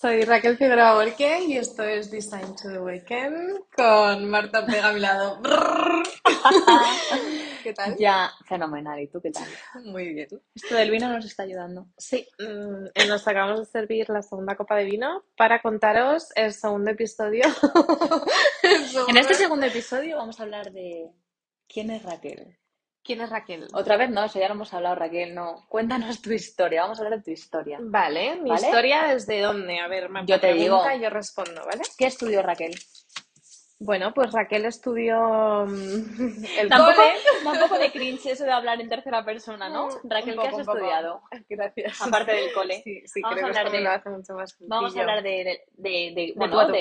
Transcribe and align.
Soy 0.00 0.22
Raquel 0.22 0.56
Figueroa 0.56 0.94
Borque 0.94 1.40
y 1.48 1.56
esto 1.56 1.82
es 1.82 2.08
Design 2.08 2.54
to 2.54 2.68
the 2.68 2.78
Weekend 2.78 3.64
con 3.74 4.30
Marta 4.30 4.64
Pega 4.64 4.90
a 4.90 4.92
mi 4.92 5.00
lado. 5.00 5.42
¿Qué 7.64 7.72
tal? 7.72 7.96
Ya, 7.98 8.30
fenomenal. 8.44 9.00
¿Y 9.00 9.08
tú 9.08 9.20
qué 9.20 9.32
tal? 9.32 9.48
Muy 9.86 10.14
bien. 10.14 10.28
Esto 10.54 10.76
del 10.76 10.92
vino 10.92 11.08
nos 11.08 11.24
está 11.24 11.42
ayudando. 11.42 11.88
Sí, 11.96 12.28
mm, 12.38 13.08
nos 13.08 13.26
acabamos 13.26 13.58
de 13.58 13.66
servir 13.66 14.08
la 14.08 14.22
segunda 14.22 14.54
copa 14.54 14.76
de 14.76 14.84
vino 14.84 15.24
para 15.36 15.60
contaros 15.60 16.28
el 16.36 16.52
segundo 16.52 16.92
episodio. 16.92 17.42
El 18.62 18.82
En 19.08 19.16
este 19.16 19.34
segundo 19.34 19.66
episodio 19.66 20.16
vamos 20.16 20.38
a 20.38 20.44
hablar 20.44 20.70
de 20.70 21.10
quién 21.66 21.90
es 21.90 22.04
Raquel. 22.04 22.56
¿Quién 23.02 23.20
es 23.22 23.30
Raquel? 23.30 23.66
Otra 23.72 23.96
vez 23.96 24.10
no, 24.10 24.24
eso 24.24 24.38
ya 24.38 24.48
lo 24.48 24.54
hemos 24.54 24.72
hablado, 24.74 24.94
Raquel, 24.96 25.34
no. 25.34 25.64
Cuéntanos 25.68 26.20
tu 26.20 26.30
historia, 26.32 26.82
vamos 26.82 26.98
a 26.98 27.04
hablar 27.04 27.18
de 27.18 27.24
tu 27.24 27.30
historia. 27.30 27.78
Vale, 27.80 28.36
mi 28.42 28.50
¿Vale? 28.50 28.66
historia 28.66 29.04
desde 29.04 29.40
dónde? 29.40 29.78
A 29.80 29.88
ver, 29.88 30.08
Marta 30.10 30.26
Yo 30.26 30.40
te 30.40 30.50
pregunta, 30.52 30.90
digo. 30.90 31.04
yo 31.04 31.10
respondo, 31.10 31.62
¿vale? 31.64 31.82
¿Qué 31.96 32.06
estudió 32.06 32.42
Raquel? 32.42 32.74
Bueno, 33.80 34.12
pues 34.12 34.32
Raquel 34.32 34.64
estudió 34.64 35.64
mm, 35.66 36.44
el 36.58 36.68
Tampoco, 36.68 36.96
cole. 36.96 37.44
da 37.44 37.52
un 37.52 37.58
poco 37.60 37.78
de 37.78 37.92
cringe 37.92 38.26
eso 38.32 38.44
de 38.44 38.50
hablar 38.50 38.80
en 38.80 38.88
tercera 38.88 39.24
persona, 39.24 39.68
¿no? 39.68 39.88
Raquel, 40.02 40.34
poco, 40.34 40.48
¿qué 40.48 40.54
has 40.54 40.58
estudiado? 40.58 41.20
Gracias. 41.48 42.02
Aparte 42.02 42.32
del 42.32 42.52
cole. 42.52 42.80
Sí, 42.82 43.02
sí, 43.06 43.20
Vamos 43.22 43.36
creo 43.38 43.46
a 43.48 43.52
que 43.52 43.58
hablar 43.58 43.72
me 43.72 43.78
de- 43.78 43.84
lo 43.84 43.90
hace 43.90 44.10
mucho 44.10 44.34
más 44.34 44.56
Vamos 44.60 44.76
a 44.76 44.88
sencillo. 44.88 45.00
hablar 45.02 45.22
de, 45.22 45.30
de, 45.30 45.60
de- 45.76 46.12
de- 46.14 46.32
tú 46.32 46.38
bueno, 46.38 46.72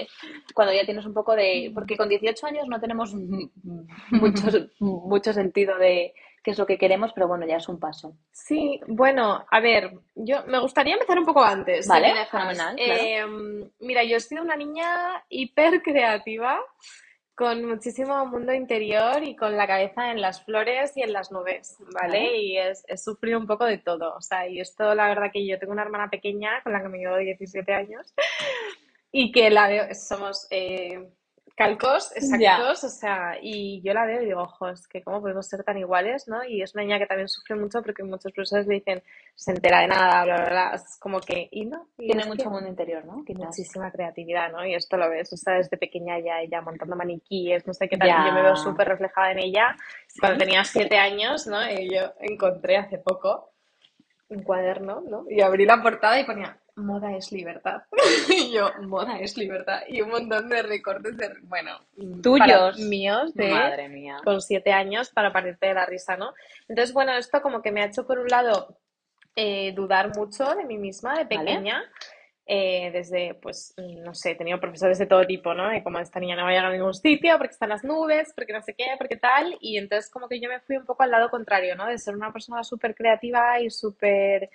cuando 0.55 0.73
ya 0.73 0.85
tienes 0.85 1.05
un 1.05 1.13
poco 1.13 1.35
de... 1.35 1.71
Porque 1.73 1.97
con 1.97 2.09
18 2.09 2.47
años 2.47 2.67
no 2.67 2.79
tenemos 2.81 3.13
mucho, 4.09 4.47
mucho 4.79 5.33
sentido 5.33 5.77
de 5.77 6.15
qué 6.47 6.51
es 6.51 6.57
lo 6.59 6.65
que 6.65 6.77
queremos, 6.77 7.11
pero 7.11 7.27
bueno, 7.27 7.45
ya 7.45 7.57
es 7.57 7.67
un 7.67 7.77
paso. 7.77 8.15
Sí, 8.31 8.79
bueno, 8.87 9.45
a 9.51 9.59
ver, 9.59 9.91
yo 10.15 10.45
me 10.45 10.59
gustaría 10.59 10.93
empezar 10.93 11.19
un 11.19 11.25
poco 11.25 11.43
antes, 11.43 11.85
Vale, 11.89 12.13
fenomenal, 12.31 12.73
claro. 12.77 13.01
Eh, 13.03 13.69
mira, 13.79 14.01
yo 14.05 14.15
he 14.15 14.19
sido 14.21 14.43
una 14.43 14.55
niña 14.55 15.25
hiper 15.27 15.81
creativa, 15.81 16.57
con 17.35 17.65
muchísimo 17.65 18.25
mundo 18.27 18.53
interior 18.53 19.21
y 19.23 19.35
con 19.35 19.57
la 19.57 19.67
cabeza 19.67 20.09
en 20.11 20.21
las 20.21 20.45
flores 20.45 20.95
y 20.95 21.01
en 21.01 21.11
las 21.11 21.33
nubes, 21.33 21.75
¿vale? 21.79 22.19
Vale. 22.23 22.37
Y 22.37 22.57
es- 22.57 22.85
he 22.87 22.95
sufrido 22.97 23.37
un 23.39 23.45
poco 23.45 23.65
de 23.65 23.79
todo, 23.79 24.15
o 24.15 24.21
sea, 24.21 24.47
y 24.47 24.61
esto 24.61 24.95
la 24.95 25.09
verdad 25.09 25.29
que 25.33 25.45
yo 25.45 25.59
tengo 25.59 25.73
una 25.73 25.83
hermana 25.83 26.09
pequeña 26.09 26.63
con 26.63 26.71
la 26.71 26.81
que 26.81 26.87
me 26.87 26.99
llevo 26.99 27.17
17 27.17 27.73
años 27.73 28.13
y 29.11 29.33
que 29.33 29.49
la 29.49 29.67
veo, 29.67 29.93
somos 29.93 30.47
eh, 30.49 31.09
calcos 31.57 32.15
exactos, 32.15 32.83
o 32.83 32.89
sea, 32.89 33.37
y 33.41 33.81
yo 33.81 33.91
la 33.95 34.05
veo 34.05 34.21
y 34.21 34.27
digo, 34.27 34.43
ojo, 34.43 34.69
es 34.69 34.87
que 34.87 35.03
cómo 35.03 35.21
podemos 35.21 35.47
ser 35.47 35.63
tan 35.63 35.75
iguales, 35.79 36.27
¿no? 36.27 36.43
Y 36.43 36.61
es 36.61 36.75
una 36.75 36.83
niña 36.83 36.99
que 36.99 37.07
también 37.07 37.27
sufre 37.27 37.55
mucho 37.55 37.81
porque 37.81 38.03
muchos 38.03 38.31
profesores 38.31 38.67
le 38.67 38.75
dicen, 38.75 39.01
se 39.33 39.51
entera 39.51 39.79
de 39.79 39.87
nada, 39.87 40.23
bla, 40.23 40.35
bla, 40.35 40.49
bla, 40.49 40.71
es 40.75 40.97
como 40.99 41.19
que, 41.19 41.49
y 41.51 41.65
no, 41.65 41.87
y 41.97 42.11
Tiene 42.11 42.25
mucho 42.25 42.43
que 42.43 42.49
mundo 42.49 42.69
interior, 42.69 43.03
¿no? 43.05 43.25
Quizás. 43.25 43.45
muchísima 43.45 43.91
creatividad, 43.91 44.51
¿no? 44.51 44.63
Y 44.67 44.75
esto 44.75 44.97
lo 44.97 45.09
ves, 45.09 45.33
o 45.33 45.37
sea, 45.37 45.55
desde 45.55 45.77
pequeña 45.77 46.19
ya 46.19 46.41
ella 46.41 46.61
montando 46.61 46.95
maniquíes, 46.95 47.65
no 47.65 47.73
sé 47.73 47.89
qué 47.89 47.97
tal, 47.97 48.09
yo 48.09 48.33
me 48.33 48.43
veo 48.43 48.55
súper 48.55 48.87
reflejada 48.87 49.31
en 49.31 49.39
ella. 49.39 49.75
Cuando 50.19 50.37
tenía 50.37 50.63
siete 50.63 50.99
años, 50.99 51.47
¿no? 51.47 51.59
Y 51.71 51.91
yo 51.91 52.13
encontré 52.19 52.77
hace 52.77 52.99
poco 52.99 53.51
un 54.29 54.43
cuaderno, 54.43 55.01
¿no? 55.01 55.25
Y 55.27 55.41
abrí 55.41 55.65
la 55.65 55.81
portada 55.81 56.19
y 56.19 56.25
ponía, 56.25 56.59
moda 56.77 57.15
es 57.15 57.31
libertad. 57.31 57.81
Y 58.29 58.51
yo, 58.53 58.69
moda 58.83 59.19
es 59.19 59.37
libertad. 59.37 59.81
Y 59.87 60.01
un 60.01 60.09
montón 60.09 60.47
de 60.49 60.61
recortes 60.61 61.17
de, 61.17 61.31
bueno, 61.43 61.71
Tuyos. 62.23 62.77
míos 62.79 63.33
de 63.33 63.49
Madre 63.51 63.89
mía. 63.89 64.17
con 64.23 64.41
siete 64.41 64.71
años 64.71 65.09
para 65.09 65.33
partirte 65.33 65.67
de 65.67 65.73
la 65.73 65.85
risa, 65.85 66.15
¿no? 66.17 66.33
Entonces, 66.67 66.93
bueno, 66.93 67.13
esto 67.13 67.41
como 67.41 67.61
que 67.61 67.71
me 67.71 67.81
ha 67.81 67.85
hecho, 67.85 68.05
por 68.05 68.19
un 68.19 68.27
lado, 68.27 68.77
eh, 69.35 69.71
dudar 69.73 70.15
mucho 70.15 70.55
de 70.55 70.65
mí 70.65 70.77
misma 70.77 71.11
de 71.17 71.23
Vale. 71.25 71.37
pequeña. 71.39 71.83
eh, 72.49 72.91
desde, 72.93 73.33
pues, 73.41 73.73
no 73.77 74.13
sé, 74.13 74.31
he 74.31 74.35
tenido 74.35 74.57
profesores 74.57 74.97
de 74.97 75.05
todo 75.05 75.25
tipo, 75.27 75.53
¿no? 75.53 75.75
Y 75.75 75.83
como 75.83 75.99
esta 75.99 76.17
niña 76.21 76.37
no 76.37 76.43
va 76.43 76.47
a 76.47 76.51
llegar 76.51 76.67
a 76.67 76.71
ningún 76.71 76.93
sitio, 76.93 77.37
porque 77.37 77.51
están 77.51 77.67
las 77.67 77.83
nubes, 77.83 78.31
porque 78.33 78.53
no 78.53 78.61
sé 78.61 78.73
qué, 78.73 78.85
porque 78.97 79.17
tal. 79.17 79.57
Y 79.59 79.77
entonces 79.77 80.09
como 80.09 80.29
que 80.29 80.39
yo 80.39 80.47
me 80.47 80.61
fui 80.61 80.77
un 80.77 80.85
poco 80.85 81.03
al 81.03 81.11
lado 81.11 81.29
contrario, 81.29 81.75
¿no? 81.75 81.87
De 81.87 81.97
ser 81.97 82.15
una 82.15 82.31
persona 82.31 82.63
súper 82.63 82.95
creativa 82.95 83.59
y 83.59 83.69
súper 83.69 84.49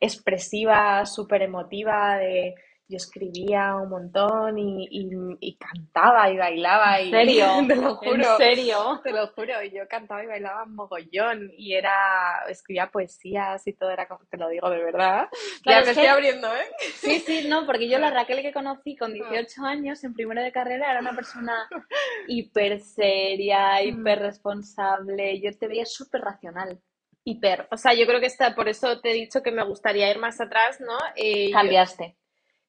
expresiva, 0.00 1.04
súper 1.06 1.42
emotiva, 1.42 2.16
de... 2.18 2.54
Yo 2.88 2.98
escribía 2.98 3.74
un 3.74 3.88
montón 3.88 4.56
y, 4.60 4.86
y, 4.88 5.08
y 5.40 5.56
cantaba 5.58 6.30
y 6.30 6.36
bailaba 6.36 7.00
y... 7.00 7.06
¿En 7.06 7.10
serio? 7.10 7.46
Te 7.66 7.74
lo 7.74 7.88
¿En 7.88 7.96
juro. 7.96 8.36
serio? 8.36 9.00
Te 9.02 9.10
lo 9.10 9.26
juro, 9.26 9.60
y 9.64 9.72
yo 9.72 9.88
cantaba 9.88 10.22
y 10.22 10.28
bailaba 10.28 10.66
mogollón 10.66 11.50
y 11.58 11.74
era, 11.74 12.44
escribía 12.48 12.88
poesías 12.92 13.66
y 13.66 13.72
todo, 13.72 13.90
era 13.90 14.06
como, 14.06 14.20
te 14.30 14.36
lo 14.36 14.48
digo 14.48 14.70
de 14.70 14.84
verdad. 14.84 15.28
Claro, 15.64 15.64
ya 15.64 15.78
es 15.80 15.86
me 15.88 15.94
que- 15.94 16.00
estoy 16.00 16.06
abriendo, 16.06 16.46
¿eh? 16.54 16.66
Sí, 16.94 17.18
sí, 17.18 17.48
no, 17.48 17.66
porque 17.66 17.88
yo 17.88 17.98
la 17.98 18.10
Raquel 18.12 18.40
que 18.40 18.52
conocí 18.52 18.96
con 18.96 19.12
18 19.12 19.64
años 19.64 20.04
en 20.04 20.14
primero 20.14 20.40
de 20.40 20.52
carrera 20.52 20.92
era 20.92 21.00
una 21.00 21.12
persona 21.12 21.68
hiper 22.28 22.78
seria, 22.80 23.82
hiper 23.82 24.20
responsable. 24.20 25.40
Yo 25.40 25.50
te 25.58 25.66
veía 25.66 25.86
súper 25.86 26.20
racional. 26.20 26.80
Hiper. 27.28 27.66
O 27.72 27.76
sea, 27.76 27.92
yo 27.92 28.06
creo 28.06 28.20
que 28.20 28.26
está, 28.26 28.54
por 28.54 28.68
eso 28.68 29.00
te 29.00 29.10
he 29.10 29.14
dicho 29.14 29.42
que 29.42 29.50
me 29.50 29.64
gustaría 29.64 30.08
ir 30.10 30.18
más 30.18 30.40
atrás, 30.40 30.80
¿no? 30.80 30.96
Eh, 31.16 31.48
yo 31.48 31.54
Cambiaste. 31.56 32.16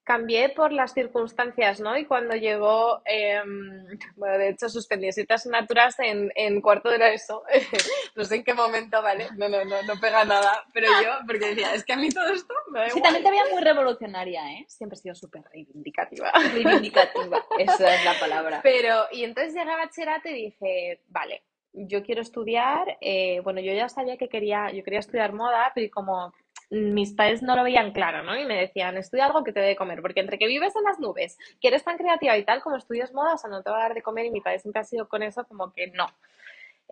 cambié 0.03 0.49
por 0.49 0.71
las 0.73 0.93
circunstancias, 0.93 1.79
¿no? 1.79 1.95
Y 1.95 2.05
cuando 2.05 2.33
llegó, 2.35 3.01
em, 3.05 3.85
bueno, 4.15 4.37
de 4.39 4.49
hecho 4.49 4.67
suspendí 4.69 5.11
siete 5.11 5.33
asignaturas 5.35 5.99
en, 5.99 6.31
en 6.33 6.59
cuarto 6.61 6.89
de 6.89 6.97
la 6.97 7.09
ESO. 7.13 7.43
No 8.15 8.23
sé 8.23 8.37
en 8.37 8.43
qué 8.43 8.55
momento, 8.55 8.99
¿vale? 9.03 9.27
No, 9.37 9.47
no, 9.47 9.63
no, 9.63 9.83
no 9.83 9.99
pega 10.01 10.25
nada. 10.25 10.65
Pero 10.73 10.87
yo, 11.03 11.09
porque 11.27 11.49
decía, 11.49 11.75
es 11.75 11.85
que 11.85 11.93
a 11.93 11.97
mí 11.97 12.09
todo 12.09 12.27
esto 12.33 12.51
me 12.71 12.79
da 12.79 12.85
Sí, 12.89 12.97
igual. 12.97 13.03
también 13.13 13.23
te 13.25 13.29
veía 13.29 13.53
muy 13.53 13.61
revolucionaria, 13.63 14.53
¿eh? 14.53 14.65
Siempre 14.67 14.97
he 14.97 15.01
sido 15.03 15.13
súper 15.13 15.43
reivindicativa. 15.53 16.31
Reivindicativa. 16.53 17.45
Esa 17.59 17.93
es 17.95 18.03
la 18.05 18.19
palabra. 18.19 18.61
Pero, 18.63 19.05
y 19.11 19.23
entonces 19.23 19.53
llegué 19.53 19.69
a 19.71 19.75
bachillerato 19.77 20.29
y 20.29 20.33
dije, 20.33 21.01
vale, 21.09 21.43
yo 21.73 22.03
quiero 22.03 22.21
estudiar, 22.21 22.97
eh, 23.01 23.39
bueno, 23.41 23.59
yo 23.61 23.73
ya 23.73 23.89
sabía 23.89 24.17
que 24.17 24.29
quería, 24.29 24.71
yo 24.71 24.83
quería 24.83 24.99
estudiar 24.99 25.33
moda, 25.33 25.71
pero 25.75 25.89
como 25.91 26.33
mis 26.69 27.13
padres 27.13 27.41
no 27.43 27.55
lo 27.55 27.63
veían 27.63 27.91
claro, 27.93 28.23
¿no? 28.23 28.37
Y 28.37 28.45
me 28.45 28.59
decían, 28.59 28.97
estudia 28.97 29.25
algo 29.27 29.43
que 29.43 29.53
te 29.53 29.59
dé 29.61 29.67
de 29.67 29.75
comer, 29.75 30.01
porque 30.01 30.19
entre 30.19 30.37
que 30.37 30.47
vives 30.47 30.75
en 30.75 30.83
las 30.83 30.99
nubes, 30.99 31.37
que 31.61 31.69
eres 31.69 31.83
tan 31.83 31.97
creativa 31.97 32.35
y 32.37 32.43
tal, 32.43 32.61
como 32.61 32.75
estudias 32.75 33.13
moda, 33.13 33.35
o 33.35 33.37
sea, 33.37 33.49
no 33.49 33.63
te 33.63 33.69
va 33.69 33.77
a 33.77 33.83
dar 33.83 33.93
de 33.93 34.01
comer, 34.01 34.25
y 34.25 34.31
mi 34.31 34.41
padre 34.41 34.59
siempre 34.59 34.81
ha 34.81 34.83
sido 34.83 35.07
con 35.07 35.23
eso 35.23 35.45
como 35.45 35.71
que 35.71 35.87
no. 35.87 36.07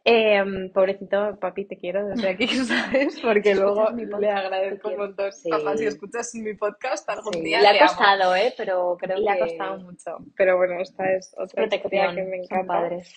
Em, 0.08 0.72
pobrecito 0.72 1.36
papi, 1.40 1.66
te 1.66 1.78
quiero 1.78 2.06
desde 2.06 2.30
aquí, 2.30 2.48
¿sabes? 2.48 3.20
Porque 3.22 3.56
luego 3.56 3.90
le 3.90 4.30
agradezco 4.30 4.90
un 4.90 4.98
montón. 4.98 5.32
Sí. 5.34 5.50
Papá, 5.50 5.76
si 5.76 5.88
escuchas 5.88 6.34
mi 6.36 6.54
podcast 6.54 7.10
algún 7.10 7.34
Sí, 7.34 7.42
día, 7.42 7.60
le 7.60 7.68
ha 7.68 7.72
amo. 7.72 7.80
costado, 7.80 8.36
¿eh? 8.36 8.54
Pero 8.56 8.98
creo 9.00 9.18
Le 9.18 9.30
ha 9.32 9.34
que 9.34 9.40
costado 9.40 9.80
mucho, 9.80 10.18
pero 10.38 10.58
bueno, 10.58 10.80
esta 10.80 11.12
es 11.12 11.34
otra 11.38 11.64
historia 11.66 11.80
protección. 12.12 12.16
que 12.16 12.22
me 12.24 12.38
Son 12.46 12.58
encanta. 12.60 12.74
padres. 12.74 13.16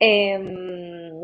Em, 0.00 1.20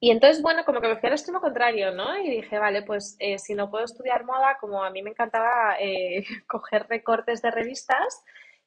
y 0.00 0.10
entonces, 0.10 0.42
bueno, 0.42 0.64
como 0.64 0.80
que 0.80 0.88
me 0.88 0.96
fui 0.96 1.08
al 1.08 1.14
extremo 1.14 1.40
contrario, 1.40 1.92
¿no? 1.92 2.18
Y 2.18 2.30
dije, 2.30 2.58
vale, 2.58 2.82
pues 2.82 3.16
eh, 3.18 3.38
si 3.38 3.54
no 3.54 3.70
puedo 3.70 3.84
estudiar 3.84 4.24
moda, 4.24 4.56
como 4.60 4.82
a 4.84 4.90
mí 4.90 5.02
me 5.02 5.10
encantaba 5.10 5.76
eh, 5.80 6.24
coger 6.48 6.86
recortes 6.88 7.42
de 7.42 7.50
revistas 7.50 8.22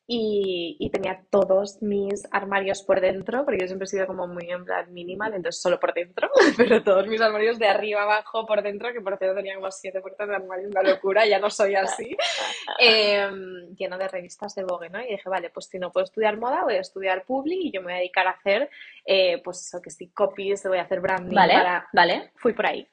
y, 0.10 0.78
y 0.80 0.90
tenía 0.90 1.22
todos 1.30 1.82
mis 1.82 2.26
armarios 2.32 2.82
por 2.82 3.02
dentro, 3.02 3.44
porque 3.44 3.60
yo 3.60 3.68
siempre 3.68 3.84
he 3.84 3.90
sido 3.90 4.08
como 4.08 4.26
muy 4.26 4.50
en 4.50 4.64
plan 4.64 4.92
minimal, 4.94 5.34
entonces 5.34 5.62
solo 5.62 5.80
por 5.80 5.94
dentro, 5.94 6.30
pero 6.58 6.82
todos 6.82 7.06
mis 7.08 7.20
armarios 7.20 7.60
de 7.60 7.68
arriba 7.68 8.04
abajo 8.04 8.46
por 8.46 8.64
dentro, 8.64 8.94
que 8.94 9.02
por 9.02 9.18
cierto 9.18 9.36
tenía 9.36 9.56
como 9.56 9.70
siete 9.70 10.00
puertas 10.00 10.30
de 10.30 10.36
armario, 10.36 10.70
una 10.70 10.82
locura, 10.82 11.26
ya 11.26 11.40
no 11.40 11.50
soy 11.50 11.76
así, 11.76 12.16
em, 12.80 13.76
lleno 13.76 13.98
de 13.98 14.08
revistas 14.08 14.56
de 14.56 14.64
Vogue, 14.64 14.90
¿no? 14.90 15.02
Y 15.02 15.08
dije, 15.08 15.30
vale, 15.30 15.50
pues 15.50 15.66
si 15.66 15.78
no 15.78 15.92
puedo 15.92 16.06
estudiar 16.06 16.38
moda, 16.38 16.64
voy 16.64 16.76
a 16.76 16.82
estudiar 16.82 17.26
Publi 17.26 17.68
y 17.68 17.72
yo 17.72 17.82
me 17.82 17.88
voy 17.88 17.94
a 17.94 17.98
dedicar 17.98 18.28
a 18.28 18.32
hacer, 18.32 18.70
eh, 19.06 19.42
pues 19.44 19.68
eso, 19.68 19.82
que 19.82 19.90
sí, 19.90 20.10
copies, 20.12 20.64
voy 20.64 20.78
a 20.78 20.84
hacer 20.84 21.02
branding 21.02 21.36
Vale, 21.36 21.54
para... 21.54 21.90
vale. 21.92 22.32
Fui 22.38 22.54
por 22.54 22.66
ahí. 22.66 22.88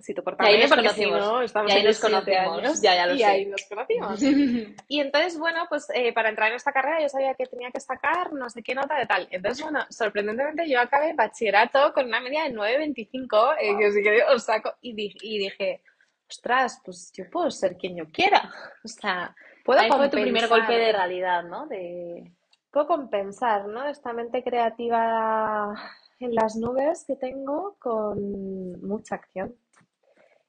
Si 0.00 0.14
te 0.14 0.22
portas 0.22 0.46
ahí 0.46 0.56
bien, 0.56 0.68
nos 0.68 0.70
porque 0.70 0.88
si 0.90 1.04
conocimos. 1.04 1.20
no, 1.20 1.42
estamos 1.42 1.70
Y 1.70 1.72
ahí 1.72 1.82
en 1.82 1.86
los 1.86 1.98
nos 2.00 2.00
siete 2.00 2.36
conocimos. 2.36 2.58
años. 2.58 2.80
Ya, 2.82 2.94
ya 2.94 3.06
lo 3.06 3.14
y 3.14 3.24
sé. 3.24 3.24
ahí 3.24 3.46
nos 3.46 3.64
conocimos. 3.64 4.20
Y 4.88 5.00
entonces, 5.00 5.38
bueno, 5.38 5.66
pues 5.68 5.88
eh, 5.94 6.12
para 6.12 6.28
entrar 6.30 6.50
en 6.50 6.56
esta 6.56 6.72
carrera 6.72 7.00
yo 7.00 7.08
sabía 7.08 7.34
que 7.34 7.46
tenía 7.46 7.70
que 7.70 7.80
sacar 7.80 8.32
no 8.32 8.48
sé 8.50 8.62
qué 8.62 8.74
nota 8.74 8.96
de 8.98 9.06
tal. 9.06 9.28
Entonces, 9.30 9.62
bueno, 9.62 9.80
sorprendentemente 9.90 10.68
yo 10.68 10.80
acabé 10.80 11.12
bachillerato 11.14 11.92
con 11.92 12.06
una 12.06 12.20
media 12.20 12.44
de 12.44 12.54
9.25, 12.54 13.56
eh, 13.60 13.76
que 13.78 13.92
sí 13.92 14.02
que 14.02 14.22
os 14.24 14.42
saco, 14.44 14.74
y 14.80 14.94
dije, 14.94 15.18
y 15.22 15.38
dije, 15.38 15.82
ostras, 16.28 16.80
pues 16.84 17.12
yo 17.12 17.28
puedo 17.30 17.50
ser 17.50 17.76
quien 17.76 17.96
yo 17.96 18.06
quiera. 18.10 18.50
O 18.84 18.88
sea, 18.88 19.34
puedo 19.64 19.80
Ahí 19.80 19.90
fue 19.90 20.08
tu 20.08 20.20
primer 20.20 20.48
golpe 20.48 20.72
de 20.78 20.92
realidad, 20.92 21.42
¿no? 21.44 21.66
De... 21.66 22.32
puedo 22.70 22.86
compensar, 22.86 23.66
¿no? 23.66 23.86
Esta 23.88 24.12
mente 24.12 24.42
creativa 24.44 25.74
en 26.20 26.34
las 26.34 26.54
nubes 26.56 27.04
que 27.06 27.16
tengo 27.16 27.76
con 27.78 28.80
mucha 28.86 29.16
acción. 29.16 29.54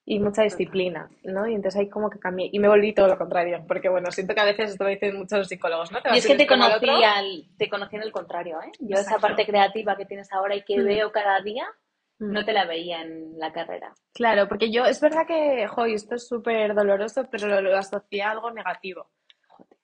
Y 0.06 0.19
mucha 0.19 0.42
disciplina, 0.44 1.09
¿no? 1.24 1.48
Y 1.48 1.53
entonces 1.53 1.80
ahí 1.80 1.89
como 1.89 2.09
que 2.09 2.19
cambié 2.19 2.50
y 2.51 2.59
me 2.59 2.68
volví 2.68 2.94
todo 2.94 3.07
lo 3.07 3.18
contrario, 3.18 3.63
porque 3.68 3.88
bueno, 3.89 4.12
siento 4.12 4.33
que 4.33 4.42
a 4.42 4.45
veces 4.45 4.71
esto 4.71 4.83
lo 4.83 4.89
dicen 4.89 5.15
muchos 5.18 5.48
psicólogos, 5.48 5.92
¿no? 5.92 6.01
Te 6.01 6.09
Y 6.09 6.12
vas 6.12 6.19
es 6.19 6.27
que 6.27 6.36
te 6.36 6.48
conocí, 6.48 6.89
al, 6.89 7.45
te 7.57 7.69
conocí 7.69 7.95
en 7.95 8.01
el 8.03 8.12
contrario, 8.12 8.59
¿eh? 8.62 8.71
Yo 8.80 8.98
esa 8.98 9.19
parte 9.19 9.45
creativa 9.45 9.95
que 9.95 10.06
tienes 10.06 10.31
ahora 10.33 10.56
y 10.56 10.63
que 10.63 10.80
Mm. 10.80 10.86
veo 10.86 11.12
cada 11.12 11.39
día, 11.42 11.65
Mm. 12.19 12.33
no 12.33 12.45
te 12.45 12.53
la 12.53 12.65
veía 12.65 13.01
en 13.01 13.38
la 13.39 13.51
carrera. 13.51 13.94
Claro, 14.13 14.48
porque 14.48 14.71
yo, 14.71 14.86
es 14.86 15.00
verdad 15.01 15.25
que, 15.27 15.65
jo, 15.68 15.86
esto 15.86 16.15
es 16.15 16.27
súper 16.27 16.75
doloroso, 16.75 17.27
pero 17.31 17.48
lo, 17.48 17.62
lo 17.62 17.77
asocié 17.77 18.21
a 18.24 18.31
algo 18.31 18.51
negativo. 18.51 19.09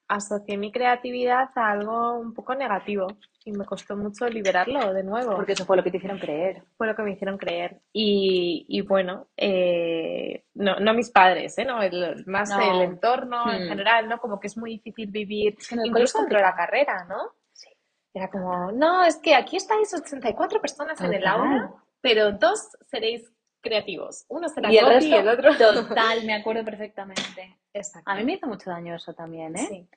Asocié 0.08 0.56
mi 0.56 0.72
creatividad 0.72 1.50
a 1.54 1.70
algo 1.70 2.14
un 2.18 2.32
poco 2.34 2.54
negativo 2.54 3.06
y 3.44 3.52
me 3.52 3.64
costó 3.64 3.96
mucho 3.96 4.28
liberarlo 4.28 4.92
de 4.92 5.02
nuevo. 5.04 5.36
Porque 5.36 5.52
eso 5.52 5.64
fue 5.64 5.76
lo 5.76 5.82
que 5.84 5.90
te 5.90 5.98
hicieron 5.98 6.18
creer. 6.18 6.62
Fue 6.76 6.86
lo 6.86 6.94
que 6.96 7.02
me 7.02 7.12
hicieron 7.12 7.38
creer. 7.38 7.80
Y, 7.92 8.66
y 8.68 8.80
bueno, 8.82 9.28
eh, 9.36 10.44
no, 10.54 10.80
no 10.80 10.92
mis 10.94 11.10
padres, 11.10 11.56
¿eh? 11.58 11.64
No, 11.64 11.82
el- 11.82 12.24
más 12.26 12.50
No. 12.50 12.60
el 12.60 12.82
entorno 12.82 13.52
en 13.52 13.64
Hmm. 13.64 13.68
general, 13.68 14.08
¿no? 14.08 14.18
Como 14.18 14.38
que 14.40 14.48
es 14.48 14.56
muy 14.56 14.72
difícil 14.72 15.10
vivir, 15.10 15.54
Es 15.58 15.68
que 15.68 15.76
incluso 15.84 16.18
dentro 16.18 16.38
de 16.38 16.44
la 16.44 16.54
carrera, 16.56 17.04
¿no? 17.08 17.32
Sí. 17.52 17.68
Era 18.12 18.30
como, 18.30 18.72
no, 18.72 19.04
es 19.04 19.16
que 19.16 19.34
aquí 19.34 19.56
estáis 19.56 19.92
84 19.94 20.60
personas 20.60 21.00
en 21.00 21.14
el 21.14 21.26
aula, 21.26 21.72
pero 22.00 22.32
dos 22.32 22.76
seréis 22.90 23.30
creativos. 23.60 24.24
Uno 24.28 24.48
será 24.48 24.72
Y 24.72 24.78
el 24.78 24.86
resto, 24.86 25.08
y 25.08 25.14
el 25.14 25.28
otro... 25.28 25.54
total, 25.86 26.24
me 26.24 26.34
acuerdo 26.34 26.64
perfectamente. 26.64 27.56
Exacto. 27.72 28.10
A 28.10 28.14
mí 28.16 28.24
me 28.24 28.34
hizo 28.34 28.46
mucho 28.46 28.70
daño 28.70 28.94
eso 28.94 29.12
también, 29.14 29.56
¿eh? 29.56 29.66
Sí. 29.68 29.88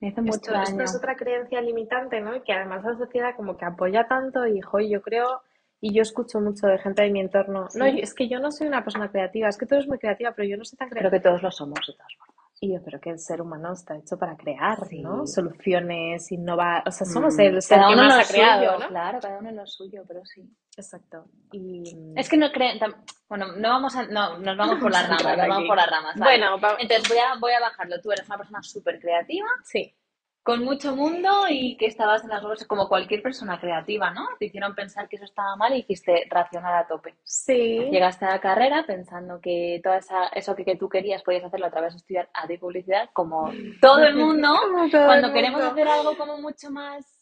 Me 0.00 0.08
hizo 0.08 0.20
mucho 0.22 0.36
Esto, 0.36 0.52
daño. 0.52 0.64
esto 0.64 0.82
es 0.82 0.94
otra 0.96 1.16
creencia 1.16 1.60
limitante, 1.60 2.20
¿no? 2.20 2.42
Que 2.42 2.52
además 2.52 2.84
la 2.84 2.96
sociedad 2.96 3.34
como 3.36 3.56
que 3.56 3.64
apoya 3.64 4.06
tanto 4.06 4.46
y, 4.46 4.60
jo, 4.60 4.80
yo 4.80 5.00
creo, 5.02 5.40
y 5.80 5.94
yo 5.94 6.02
escucho 6.02 6.40
mucho 6.40 6.66
de 6.66 6.78
gente 6.78 7.02
de 7.02 7.10
mi 7.10 7.20
entorno, 7.20 7.68
no, 7.74 7.84
Sí. 7.86 8.00
es 8.00 8.12
que 8.14 8.28
yo 8.28 8.38
no 8.40 8.50
soy 8.50 8.66
una 8.66 8.82
persona 8.84 9.10
creativa, 9.10 9.48
es 9.48 9.56
que 9.56 9.66
tú 9.66 9.74
eres 9.76 9.86
muy 9.88 9.98
creativa, 9.98 10.32
pero 10.32 10.48
yo 10.48 10.56
no 10.56 10.64
soy 10.64 10.76
tan 10.76 10.88
Creo 10.88 11.00
creativa. 11.00 11.20
que 11.22 11.28
todos 11.28 11.42
lo 11.42 11.50
somos, 11.50 11.78
de 11.86 11.92
todas 11.94 12.12
formas. 12.18 12.34
Y 12.60 12.72
yo 12.72 12.82
creo 12.82 13.00
que 13.00 13.10
el 13.10 13.18
ser 13.18 13.42
humano 13.42 13.72
está 13.72 13.96
hecho 13.96 14.16
para 14.18 14.36
crear, 14.36 14.86
Sí. 14.86 15.02
¿no? 15.02 15.26
Soluciones, 15.26 16.30
innovar, 16.32 16.82
o 16.86 16.90
sea, 16.90 17.06
somos 17.06 17.34
Mm. 17.36 17.40
el 17.40 17.62
ser 17.62 17.76
Cada 17.78 17.88
que 17.88 17.94
uno 17.94 18.02
más 18.04 18.14
lo 18.16 18.22
ha 18.22 18.26
creado, 18.26 18.64
suyo, 18.64 18.78
¿no? 18.78 18.88
Claro, 18.88 19.18
cada 19.20 19.38
uno 19.38 19.48
en 19.50 19.56
lo 19.56 19.66
suyo, 19.66 20.02
pero 20.06 20.24
sí. 20.24 20.42
Exacto. 20.76 21.26
Y... 21.52 21.96
Es 22.16 22.28
que 22.28 22.36
no 22.36 22.50
creen. 22.50 22.78
Bueno, 23.28 23.52
no 23.56 23.68
vamos 23.68 23.94
a. 23.96 24.04
No, 24.06 24.38
nos 24.38 24.56
vamos 24.56 24.80
por 24.80 24.90
las 24.90 25.08
Vamos 25.08 25.22
ramas, 25.22 25.38
nos 25.38 25.48
vamos 25.48 25.68
por 25.68 25.76
las 25.76 25.90
ramas. 25.90 26.16
vale. 26.18 26.38
Bueno, 26.38 26.60
va- 26.60 26.76
Entonces 26.78 27.08
voy 27.08 27.18
a, 27.18 27.34
voy 27.38 27.52
a 27.52 27.60
bajarlo. 27.60 28.00
Tú 28.00 28.10
eres 28.12 28.26
una 28.26 28.38
persona 28.38 28.62
súper 28.62 28.98
creativa, 29.00 29.46
sí, 29.62 29.94
con 30.42 30.62
mucho 30.62 30.94
mundo 30.94 31.46
y 31.48 31.76
que 31.78 31.86
estabas 31.86 32.22
en 32.24 32.28
las 32.30 32.42
nubes 32.42 32.66
como 32.66 32.86
cualquier 32.88 33.22
persona 33.22 33.58
creativa, 33.58 34.10
¿no? 34.10 34.26
Te 34.38 34.44
hicieron 34.46 34.74
pensar 34.74 35.08
que 35.08 35.16
eso 35.16 35.24
estaba 35.24 35.56
mal 35.56 35.72
y 35.74 35.78
hiciste 35.78 36.26
racional 36.28 36.74
a 36.74 36.86
tope. 36.86 37.14
sí. 37.22 37.88
Llegaste 37.90 38.26
a 38.26 38.32
la 38.32 38.40
carrera 38.40 38.84
pensando 38.86 39.40
que 39.40 39.80
todo 39.82 39.94
esa, 39.94 40.26
eso 40.34 40.54
que, 40.54 40.64
que 40.66 40.76
tú 40.76 40.88
querías 40.90 41.22
podías 41.22 41.44
hacerlo 41.44 41.66
a 41.66 41.70
través 41.70 41.94
de 41.94 41.98
estudiar 41.98 42.28
AD 42.34 42.50
y 42.50 42.58
publicidad, 42.58 43.08
como 43.14 43.50
todo 43.80 44.02
el 44.04 44.16
mundo. 44.16 44.54
Como 44.60 44.90
todo 44.90 45.06
Cuando 45.06 45.28
el 45.28 45.32
queremos 45.32 45.60
mundo. 45.62 45.72
hacer 45.72 45.88
algo 45.88 46.16
como 46.18 46.36
mucho 46.38 46.70
más 46.70 47.13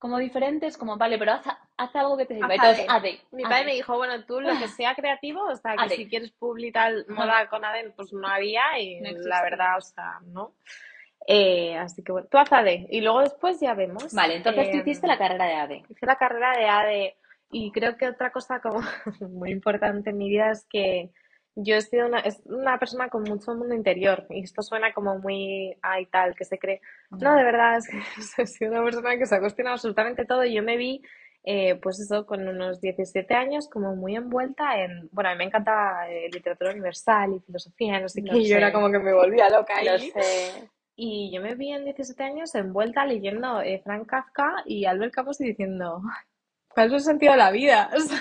como 0.00 0.18
diferente, 0.18 0.66
es 0.66 0.78
como, 0.78 0.96
vale, 0.96 1.18
pero 1.18 1.32
haz, 1.32 1.46
haz 1.76 1.94
algo 1.94 2.16
que 2.16 2.24
te 2.24 2.34
sirva. 2.34 2.54
Entonces, 2.54 2.86
AD. 2.88 2.96
AD. 2.96 3.04
Mi 3.32 3.44
AD. 3.44 3.50
padre 3.50 3.64
me 3.66 3.74
dijo, 3.74 3.96
bueno, 3.96 4.24
tú 4.24 4.40
lo 4.40 4.58
que 4.58 4.66
sea 4.82 4.94
creativo, 4.94 5.44
o 5.44 5.54
sea, 5.54 5.76
que 5.76 5.82
AD. 5.82 5.90
si 5.90 6.08
quieres 6.08 6.32
publicar 6.32 6.92
moda 7.08 7.46
con 7.48 7.64
ADE, 7.64 7.90
pues 7.90 8.12
no 8.12 8.26
había 8.26 8.78
y 8.80 9.00
No 9.00 9.10
la 9.12 9.42
verdad, 9.42 9.76
o 9.76 9.82
sea, 9.82 10.18
no. 10.24 10.54
Eh, 11.26 11.76
así 11.76 12.02
que 12.02 12.12
bueno, 12.12 12.26
tú 12.30 12.38
haz 12.38 12.50
AD 12.50 12.86
y 12.88 13.02
luego 13.02 13.20
después 13.20 13.60
ya 13.60 13.74
vemos. 13.74 14.12
Vale, 14.14 14.36
entonces 14.36 14.70
tú 14.70 14.78
Eh, 14.78 14.80
hiciste 14.80 15.06
la 15.06 15.18
carrera 15.18 15.44
de 15.44 15.54
AD. 15.54 15.70
Hice 15.90 16.06
la 16.06 16.16
carrera 16.16 16.52
de 16.56 16.64
ADE 16.64 17.16
y 17.50 17.70
creo 17.70 17.98
que 17.98 18.08
otra 18.08 18.32
cosa 18.32 18.60
como 18.60 18.80
muy 19.20 19.50
importante 19.50 20.10
en 20.10 20.18
mi 20.18 20.30
vida 20.30 20.50
es 20.50 20.64
que 20.64 21.10
yo 21.56 21.76
he 21.76 21.82
sido 21.82 22.06
una, 22.06 22.20
es 22.20 22.40
una 22.46 22.78
persona 22.78 23.08
con 23.08 23.22
mucho 23.24 23.54
mundo 23.54 23.74
interior 23.74 24.26
y 24.30 24.42
esto 24.44 24.62
suena 24.62 24.92
como 24.92 25.18
muy, 25.18 25.76
ay, 25.82 26.06
tal, 26.06 26.34
que 26.34 26.44
se 26.44 26.58
cree. 26.58 26.80
No, 27.10 27.34
de 27.34 27.44
verdad, 27.44 27.78
es 27.78 27.88
que 27.88 27.98
he 28.42 28.46
sido 28.46 28.72
una 28.72 28.84
persona 28.84 29.16
que 29.18 29.26
se 29.26 29.34
ha 29.34 29.40
cuestionado 29.40 29.74
absolutamente 29.74 30.24
todo 30.24 30.44
y 30.44 30.54
yo 30.54 30.62
me 30.62 30.76
vi, 30.76 31.02
eh, 31.44 31.76
pues 31.76 32.00
eso, 32.00 32.26
con 32.26 32.46
unos 32.48 32.80
17 32.80 33.34
años 33.34 33.68
como 33.68 33.96
muy 33.96 34.16
envuelta 34.16 34.80
en, 34.82 35.08
bueno, 35.12 35.30
a 35.30 35.32
mí 35.32 35.38
me 35.38 35.44
encantaba 35.44 36.08
eh, 36.10 36.28
literatura 36.32 36.70
universal 36.72 37.34
y 37.34 37.40
filosofía, 37.40 38.00
no 38.00 38.08
sé 38.08 38.22
qué, 38.24 38.36
y 38.38 38.48
yo 38.48 38.56
era 38.56 38.68
sé. 38.68 38.72
como 38.72 38.90
que 38.90 38.98
me 38.98 39.12
volvía 39.14 39.48
loca 39.50 39.74
Lo 39.82 39.92
ahí. 39.92 40.10
sé. 40.12 40.70
Y 40.96 41.32
yo 41.34 41.40
me 41.42 41.54
vi 41.54 41.72
en 41.72 41.84
17 41.84 42.22
años 42.22 42.54
envuelta 42.54 43.06
leyendo 43.06 43.60
eh, 43.62 43.80
Frank 43.82 44.06
Kafka 44.06 44.62
y 44.66 44.84
Albert 44.84 45.14
Camus 45.14 45.40
y 45.40 45.46
diciendo, 45.46 46.02
¿cuál 46.68 46.88
es 46.88 46.92
el 46.94 47.00
sentido 47.00 47.32
de 47.32 47.38
la 47.38 47.50
vida? 47.50 47.90
O 47.96 48.00
sea, 48.00 48.18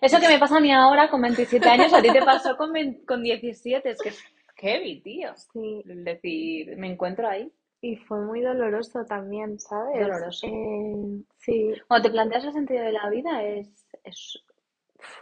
Eso 0.00 0.20
que 0.20 0.28
me 0.28 0.38
pasa 0.38 0.56
a 0.58 0.60
mí 0.60 0.72
ahora 0.72 1.08
con 1.10 1.20
27 1.22 1.68
años, 1.68 1.92
a 1.92 2.02
ti 2.02 2.10
te 2.12 2.22
pasó 2.22 2.56
con, 2.56 2.72
20 2.72 3.04
con 3.06 3.22
17. 3.22 3.90
Es 3.90 4.00
que 4.02 4.08
es 4.10 4.24
heavy, 4.56 5.00
tío. 5.02 5.34
sí, 5.52 5.82
Es 5.88 6.04
decir, 6.04 6.76
me 6.76 6.88
encuentro 6.92 7.28
ahí. 7.28 7.50
y 7.80 7.96
fue 7.96 8.20
muy 8.24 8.40
doloroso 8.40 9.04
también, 9.04 9.58
¿sabes? 9.58 10.00
Doloroso. 10.00 10.46
Eh, 10.46 11.22
sí, 11.38 11.72
Cuando 11.88 12.08
te 12.08 12.12
planteas 12.12 12.44
el 12.44 12.52
sentido 12.52 12.82
de 12.84 12.92
la 12.92 13.08
vida, 13.10 13.42
es. 13.42 13.68
es, 14.04 14.42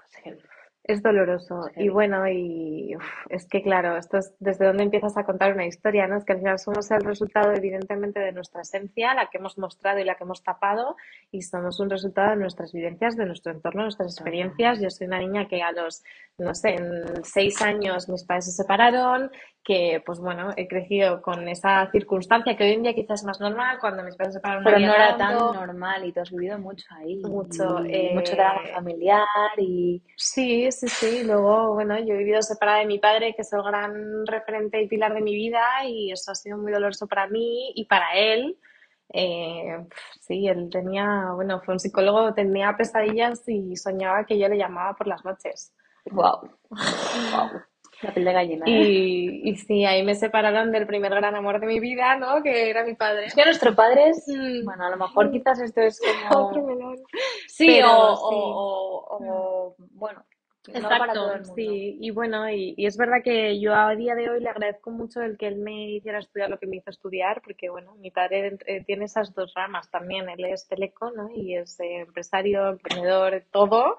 es 0.08 0.16
heavy. 0.22 0.40
Es 0.84 1.02
doloroso. 1.02 1.62
Sí. 1.74 1.84
Y 1.84 1.88
bueno, 1.88 2.26
y 2.28 2.96
uf, 2.96 3.04
es 3.30 3.46
que 3.46 3.62
claro, 3.62 3.96
esto 3.96 4.18
es 4.18 4.34
desde 4.40 4.66
donde 4.66 4.82
empiezas 4.82 5.16
a 5.16 5.24
contar 5.24 5.52
una 5.52 5.66
historia, 5.66 6.06
¿no? 6.08 6.16
Es 6.16 6.24
que 6.24 6.32
al 6.32 6.40
final 6.40 6.58
somos 6.58 6.90
el 6.90 7.02
resultado, 7.02 7.52
evidentemente, 7.52 8.18
de 8.18 8.32
nuestra 8.32 8.62
esencia, 8.62 9.14
la 9.14 9.28
que 9.30 9.38
hemos 9.38 9.58
mostrado 9.58 10.00
y 10.00 10.04
la 10.04 10.16
que 10.16 10.24
hemos 10.24 10.42
tapado, 10.42 10.96
y 11.30 11.42
somos 11.42 11.78
un 11.78 11.90
resultado 11.90 12.30
de 12.30 12.36
nuestras 12.36 12.72
vivencias, 12.72 13.16
de 13.16 13.26
nuestro 13.26 13.52
entorno, 13.52 13.82
de 13.82 13.86
nuestras 13.86 14.14
experiencias. 14.14 14.80
Yo 14.80 14.90
soy 14.90 15.06
una 15.06 15.20
niña 15.20 15.46
que 15.46 15.62
a 15.62 15.72
los, 15.72 16.02
no 16.38 16.54
sé, 16.54 16.74
en 16.74 17.24
seis 17.24 17.62
años 17.62 18.08
mis 18.08 18.24
padres 18.24 18.46
se 18.46 18.52
separaron, 18.52 19.30
que 19.64 20.02
pues 20.04 20.18
bueno, 20.18 20.50
he 20.56 20.66
crecido 20.66 21.22
con 21.22 21.48
esa 21.48 21.88
circunstancia 21.92 22.56
que 22.56 22.64
hoy 22.64 22.72
en 22.72 22.82
día 22.82 22.94
quizás 22.94 23.20
es 23.20 23.26
más 23.26 23.40
normal, 23.40 23.78
cuando 23.80 24.02
mis 24.02 24.16
padres 24.16 24.34
se 24.34 24.38
separaron 24.38 24.64
Pero 24.64 24.80
no 24.80 24.94
era 24.94 25.16
tan 25.16 25.36
normal 25.36 26.04
y 26.04 26.12
tú 26.12 26.20
has 26.20 26.30
vivido 26.32 26.58
mucho 26.58 26.86
ahí. 26.90 27.22
Mucho, 27.22 27.84
y 27.84 27.94
eh, 27.94 28.10
mucho 28.14 28.34
drama 28.34 28.62
familiar 28.74 29.22
y. 29.58 30.02
Sí, 30.16 30.71
sí, 30.72 30.88
sí. 30.88 31.22
Luego, 31.24 31.74
bueno, 31.74 31.98
yo 31.98 32.14
he 32.14 32.18
vivido 32.18 32.42
separada 32.42 32.78
de 32.80 32.86
mi 32.86 32.98
padre, 32.98 33.34
que 33.34 33.42
es 33.42 33.52
el 33.52 33.62
gran 33.62 34.26
referente 34.26 34.80
y 34.82 34.88
pilar 34.88 35.14
de 35.14 35.20
mi 35.20 35.34
vida, 35.34 35.62
y 35.86 36.10
eso 36.12 36.32
ha 36.32 36.34
sido 36.34 36.58
muy 36.58 36.72
doloroso 36.72 37.06
para 37.06 37.26
mí 37.28 37.72
y 37.76 37.84
para 37.86 38.12
él. 38.14 38.58
Eh, 39.14 39.76
sí, 40.20 40.48
él 40.48 40.68
tenía, 40.70 41.32
bueno, 41.34 41.60
fue 41.60 41.74
un 41.74 41.80
psicólogo, 41.80 42.32
tenía 42.34 42.74
pesadillas 42.76 43.46
y 43.48 43.76
soñaba 43.76 44.24
que 44.24 44.38
yo 44.38 44.48
le 44.48 44.56
llamaba 44.56 44.94
por 44.96 45.06
las 45.06 45.24
noches. 45.24 45.72
¡Wow! 46.10 46.40
¡Wow! 46.70 46.70
La 48.02 48.12
piel 48.12 48.24
de 48.24 48.32
gallina. 48.32 48.66
¿eh? 48.66 48.70
Y, 48.70 49.48
y 49.50 49.56
sí, 49.56 49.84
ahí 49.84 50.02
me 50.02 50.16
separaron 50.16 50.72
del 50.72 50.88
primer 50.88 51.14
gran 51.14 51.36
amor 51.36 51.60
de 51.60 51.68
mi 51.68 51.78
vida, 51.78 52.16
¿no? 52.16 52.42
Que 52.42 52.68
era 52.68 52.82
mi 52.82 52.94
padre. 52.96 53.26
Es 53.26 53.34
que 53.34 53.44
nuestro 53.44 53.76
padre 53.76 54.08
es. 54.08 54.24
Mm. 54.26 54.64
Bueno, 54.64 54.86
a 54.86 54.90
lo 54.90 54.96
mejor 54.96 55.30
quizás 55.30 55.60
esto 55.60 55.82
es 55.82 56.00
como. 56.00 56.46
Otro 56.48 56.62
melón. 56.66 56.96
Sí, 57.46 57.66
Pero 57.68 57.90
o, 57.92 58.16
sí. 58.16 58.22
o- 58.36 59.06
o- 59.08 59.18
o- 59.20 59.76
bueno, 59.92 60.24
no 60.68 60.88
para 60.88 61.12
todo 61.12 61.32
el 61.32 61.40
Exacto, 61.40 61.60
mundo. 61.60 61.72
sí, 61.72 61.98
y 62.00 62.10
bueno, 62.10 62.48
y, 62.48 62.74
y 62.76 62.86
es 62.86 62.96
verdad 62.96 63.22
que 63.24 63.60
yo 63.60 63.74
a 63.74 63.94
día 63.96 64.14
de 64.14 64.30
hoy 64.30 64.40
le 64.40 64.48
agradezco 64.48 64.90
mucho 64.90 65.20
el 65.20 65.36
que 65.36 65.48
él 65.48 65.56
me 65.56 65.90
hiciera 65.90 66.20
estudiar 66.20 66.50
lo 66.50 66.58
que 66.58 66.66
me 66.66 66.76
hizo 66.76 66.90
estudiar, 66.90 67.42
porque 67.42 67.68
bueno, 67.68 67.94
mi 67.96 68.10
padre 68.10 68.58
eh, 68.66 68.84
tiene 68.84 69.06
esas 69.06 69.34
dos 69.34 69.52
ramas 69.54 69.90
también, 69.90 70.28
él 70.28 70.44
es 70.44 70.68
teleco, 70.68 71.10
¿no? 71.10 71.30
Y 71.34 71.56
es 71.56 71.80
eh, 71.80 72.00
empresario, 72.00 72.68
emprendedor, 72.68 73.42
todo, 73.50 73.98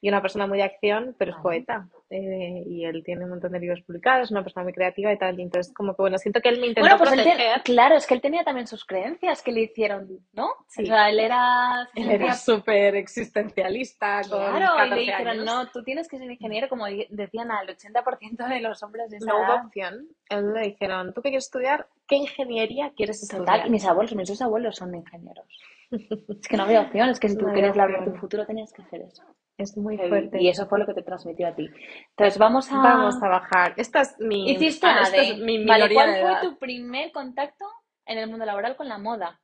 y 0.00 0.08
una 0.08 0.22
persona 0.22 0.46
muy 0.46 0.58
de 0.58 0.64
acción, 0.64 1.16
pero 1.18 1.32
es 1.32 1.36
poeta, 1.42 1.88
eh, 2.10 2.62
y 2.66 2.84
él 2.84 3.02
tiene 3.04 3.24
un 3.24 3.30
montón 3.30 3.50
de 3.52 3.58
libros 3.58 3.80
publicados, 3.82 4.24
es 4.26 4.30
una 4.30 4.42
persona 4.44 4.62
muy 4.64 4.72
creativa 4.72 5.12
y 5.12 5.18
tal, 5.18 5.38
y 5.38 5.42
entonces 5.42 5.74
como 5.74 5.94
que 5.96 6.02
bueno, 6.02 6.18
siento 6.18 6.40
que 6.40 6.48
él 6.50 6.60
me 6.60 6.68
intentó 6.68 6.82
Bueno, 6.88 6.98
pues 6.98 7.12
él 7.12 7.18
proteger. 7.24 7.52
ten- 7.54 7.62
claro, 7.64 7.96
es 7.96 8.06
que 8.06 8.14
él 8.14 8.20
tenía 8.20 8.44
también 8.44 8.66
sus 8.68 8.84
creencias 8.84 9.42
que 9.42 9.50
le 9.52 9.62
hicieron, 9.62 10.08
¿no? 10.32 10.50
Sí. 10.68 10.84
O 10.84 10.86
sea, 10.86 11.10
él 11.10 11.18
era... 11.18 11.88
Él 11.96 12.10
era 12.10 12.34
súper 12.34 12.94
existencialista 12.94 14.20
con 14.22 14.38
Claro, 14.38 14.56
y 14.58 14.78
14 14.78 14.94
le 14.94 15.00
dijeron, 15.00 15.28
años. 15.28 15.44
no, 15.44 15.66
tú 15.70 15.82
tienes 15.82 16.08
que 16.08 16.18
ser 16.18 16.30
ingeniero, 16.30 16.68
como 16.68 16.86
decían 17.10 17.50
al 17.50 17.66
80% 17.68 18.48
de 18.48 18.60
los 18.60 18.82
hombres 18.82 19.10
de 19.10 19.16
esa 19.18 19.26
No 19.26 19.38
hubo 19.42 19.66
opción. 19.66 20.06
Él 20.30 20.52
le 20.54 20.60
dijeron, 20.68 21.12
¿tú 21.12 21.22
qué 21.22 21.30
quieres 21.30 21.44
estudiar? 21.46 21.86
¿Qué 22.06 22.16
ingeniería 22.16 22.92
quieres 22.96 23.20
Total, 23.26 23.40
estudiar? 23.42 23.66
y 23.66 23.70
mis 23.70 23.84
abuelos, 23.84 24.14
mis 24.14 24.28
dos 24.28 24.40
abuelos 24.42 24.76
son 24.76 24.94
ingenieros. 24.94 25.46
Es 25.90 26.48
que 26.48 26.56
no 26.56 26.64
había 26.64 26.82
opción, 26.82 27.08
es 27.08 27.18
que 27.20 27.28
si 27.28 27.36
tú 27.36 27.46
No 27.46 27.54
querías 27.54 27.76
labrar 27.76 28.00
opción. 28.00 28.14
tu 28.14 28.20
futuro 28.20 28.46
tenías 28.46 28.72
que 28.72 28.82
hacer 28.82 29.02
eso. 29.02 29.22
Es 29.56 29.76
muy 29.76 29.96
fuerte. 29.98 30.40
Y 30.40 30.48
eso 30.48 30.66
fue 30.68 30.78
lo 30.78 30.86
que 30.86 30.94
te 30.94 31.02
transmitió 31.02 31.48
a 31.48 31.54
ti. 31.54 31.68
Entonces 32.10 32.38
vamos 32.38 32.70
a... 32.70 32.76
Vamos 32.76 33.20
a 33.22 33.28
bajar. 33.28 33.74
Esta 33.76 34.02
es 34.02 34.14
mi, 34.20 34.50
Hiciste 34.50 34.86
ah, 34.86 35.00
esta 35.02 35.16
es 35.16 35.38
mi 35.38 35.64
Vale, 35.66 35.88
minoría 35.88 35.94
¿cuál 35.94 36.12
de 36.14 36.20
fue 36.20 36.30
edad. 36.30 36.42
tu 36.42 36.58
primer 36.58 37.10
contacto 37.12 37.64
en 38.06 38.18
el 38.18 38.28
mundo 38.30 38.44
laboral 38.44 38.76
con 38.76 38.88
la 38.88 38.98
moda? 38.98 39.40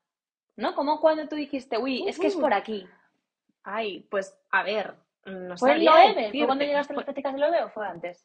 ¿No? 0.57 0.75
¿Cómo 0.75 1.01
cuando 1.01 1.27
tú 1.27 1.35
dijiste, 1.35 1.79
uy, 1.79 2.07
es 2.09 2.19
que 2.19 2.29
es 2.29 2.37
por 2.37 2.53
aquí? 2.55 2.87
Ay, 3.65 4.07
pues 4.11 4.39
a 4.53 4.63
ver, 4.63 4.95
no 5.25 5.57
¿Fue 5.57 5.73
en 5.73 5.85
sabría 5.85 6.13
Loewe? 6.15 6.31
¿Fue 6.31 6.47
cuando 6.47 6.65
llegaste 6.65 6.93
a 6.93 6.97
las 6.97 7.05
prácticas 7.07 7.33
de 7.35 7.41
Loewe 7.41 7.63
o 7.65 7.69
fue 7.71 7.87
antes? 7.87 8.25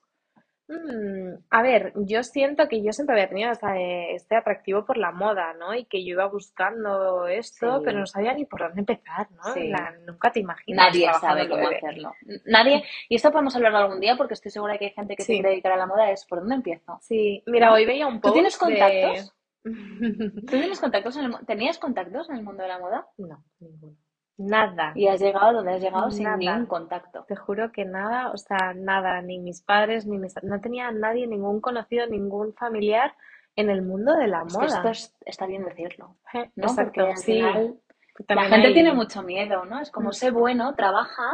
Mm, 0.72 1.46
a 1.50 1.62
ver, 1.64 1.94
yo 1.96 2.22
siento 2.24 2.68
que 2.68 2.84
yo 2.84 2.94
siempre 2.94 3.16
había 3.16 3.28
tenido 3.28 3.52
este 3.52 4.36
atractivo 4.36 4.86
por 4.86 4.98
la 4.98 5.12
moda, 5.12 5.54
¿no? 5.56 5.74
Y 5.74 5.86
que 5.86 6.04
yo 6.06 6.12
iba 6.12 6.28
buscando 6.28 7.28
esto, 7.28 7.82
pero 7.84 7.98
no 7.98 8.06
sabía 8.06 8.36
ni 8.36 8.46
por 8.46 8.60
dónde 8.62 8.82
empezar, 8.82 9.32
¿no? 9.32 9.44
Sí. 9.52 9.62
En 9.62 9.70
plan, 9.72 10.06
nunca 10.06 10.32
te 10.32 10.42
imaginas 10.42 10.86
Nadie 10.86 11.04
trabajando 11.06 11.38
sabe 11.44 11.50
cómo 11.50 11.68
hacerlo. 11.76 12.14
Nadie, 12.46 12.84
y 13.10 13.16
esto 13.16 13.32
podemos 13.32 13.56
hablarlo 13.56 13.80
algún 13.80 14.00
día 14.00 14.16
porque 14.16 14.36
estoy 14.36 14.52
segura 14.52 14.78
que 14.78 14.86
hay 14.86 14.92
gente 14.92 15.16
que 15.16 15.24
se 15.24 15.28
Sí. 15.28 15.34
quiere 15.40 15.50
dedicar 15.50 15.72
a 15.72 15.78
la 15.78 15.88
moda, 15.88 16.12
es 16.12 16.24
¿por 16.28 16.40
dónde 16.42 16.54
empiezo? 16.56 17.00
Sí, 17.02 17.42
mira, 17.48 17.74
hoy 17.74 17.88
veía 17.88 18.06
un 18.06 18.22
¿Tú 18.22 18.22
post 18.22 18.34
tienes 18.36 18.54
de- 18.54 18.60
contactos? 18.60 19.36
¿Tú 20.46 20.46
tienes 20.60 20.80
contactos 20.80 21.18
en 21.18 21.26
el, 21.26 21.46
¿Tenías 21.48 21.80
contactos 21.80 22.30
en 22.30 22.36
el 22.38 22.44
mundo 22.44 22.62
de 22.62 22.70
la 22.70 22.78
moda? 22.80 23.08
No, 23.18 23.44
ninguno. 23.60 23.96
Nada. 24.40 24.94
Y 24.96 25.08
has 25.08 25.20
llegado 25.20 25.52
donde 25.54 25.74
has 25.74 25.82
llegado 25.82 26.10
sin 26.12 26.28
ningún 26.38 26.66
contacto. 26.66 27.26
Te 27.28 27.36
juro 27.36 27.72
que 27.74 27.84
nada, 27.84 28.32
o 28.32 28.38
sea, 28.38 28.74
nada, 28.74 29.22
ni 29.22 29.38
mis 29.38 29.62
padres, 29.62 30.08
ni 30.08 30.18
mis... 30.18 30.34
No 30.44 30.62
tenía 30.62 30.90
nadie, 30.92 31.28
ningún 31.28 31.60
conocido, 31.60 32.08
ningún 32.08 32.54
familiar 32.54 33.14
en 33.58 33.70
el 33.70 33.82
mundo 33.82 34.16
de 34.16 34.28
la 34.28 34.44
Es 34.48 34.54
que 34.54 34.60
moda. 34.60 34.76
esto 34.78 34.90
es- 34.90 35.16
está 35.26 35.46
bien 35.46 35.66
decirlo, 35.66 36.16
Eh, 36.34 36.50
¿no? 36.56 36.68
Exacto, 36.68 36.94
Porque 36.96 37.12
al 37.12 37.18
sí. 37.18 37.34
final 37.34 37.80
la 38.18 38.26
También 38.26 38.50
gente 38.52 38.68
hay- 38.70 38.74
tiene 38.74 38.94
mucho 38.94 39.22
miedo, 39.24 39.66
¿no? 39.66 39.82
Es 39.82 39.92
como 39.92 40.10
Mm. 40.10 40.14
sé 40.14 40.32
bueno, 40.32 40.74
trabaja, 40.76 41.32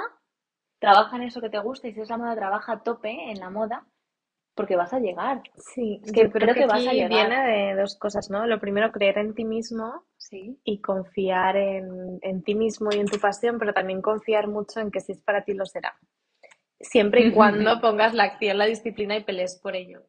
trabaja 0.79 1.15
en 1.15 1.23
eso 1.23 1.41
que 1.41 1.49
te 1.51 1.59
gusta 1.59 1.87
y 1.87 1.93
si 1.93 2.01
es 2.01 2.09
la 2.09 2.17
moda, 2.17 2.35
trabaja 2.35 2.73
a 2.73 2.83
tope 2.83 3.29
en 3.31 3.39
la 3.39 3.51
moda, 3.51 3.85
porque 4.55 4.75
vas 4.75 4.93
a 4.93 4.99
llegar. 4.99 5.43
Sí, 5.57 6.01
Es 6.03 6.11
que 6.11 6.21
yo 6.23 6.31
creo 6.31 6.39
creo 6.39 6.53
que, 6.53 6.61
que 6.61 6.65
vas 6.65 6.87
a 6.87 6.93
llegar. 6.93 7.09
viene 7.09 7.47
de 7.75 7.81
dos 7.81 7.97
cosas, 7.97 8.29
¿no? 8.29 8.45
Lo 8.47 8.59
primero, 8.59 8.91
creer 8.91 9.17
en 9.19 9.33
ti 9.35 9.45
mismo 9.45 10.03
Sí. 10.17 10.57
y 10.63 10.81
confiar 10.81 11.55
en, 11.57 12.19
en 12.21 12.43
ti 12.43 12.55
mismo 12.55 12.89
y 12.93 12.99
en 12.99 13.07
tu 13.07 13.19
pasión, 13.19 13.59
pero 13.59 13.73
también 13.73 14.01
confiar 14.01 14.47
mucho 14.47 14.79
en 14.79 14.91
que 14.91 14.99
si 15.01 15.11
es 15.13 15.21
para 15.21 15.43
ti 15.43 15.53
lo 15.53 15.65
será. 15.65 15.95
Siempre 16.79 17.21
y 17.21 17.31
cuando 17.35 17.81
pongas 17.81 18.13
la 18.13 18.23
acción, 18.23 18.57
la 18.57 18.65
disciplina 18.65 19.17
y 19.17 19.23
pelees 19.23 19.59
por 19.61 19.75
ello. 19.75 20.03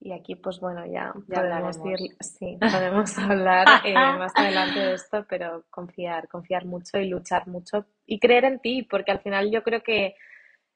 Y 0.00 0.12
aquí, 0.12 0.34
pues 0.36 0.60
bueno, 0.60 0.84
ya, 0.86 1.14
Ya 1.28 1.40
podemos 1.40 1.76
hablaremos. 1.76 2.00
ir, 2.00 2.16
sí, 2.20 2.58
podemos 2.60 3.18
hablar 3.18 3.66
eh, 3.84 3.94
más 4.18 4.32
adelante 4.36 4.80
de 4.80 4.94
esto, 4.94 5.24
pero 5.28 5.64
confiar, 5.70 6.28
confiar 6.28 6.66
mucho 6.66 6.98
y 6.98 7.08
luchar 7.08 7.46
mucho 7.48 7.86
y 8.06 8.18
creer 8.20 8.44
en 8.44 8.60
ti, 8.60 8.82
porque 8.82 9.12
al 9.12 9.20
final 9.20 9.50
yo 9.50 9.62
creo 9.62 9.82
que 9.82 10.14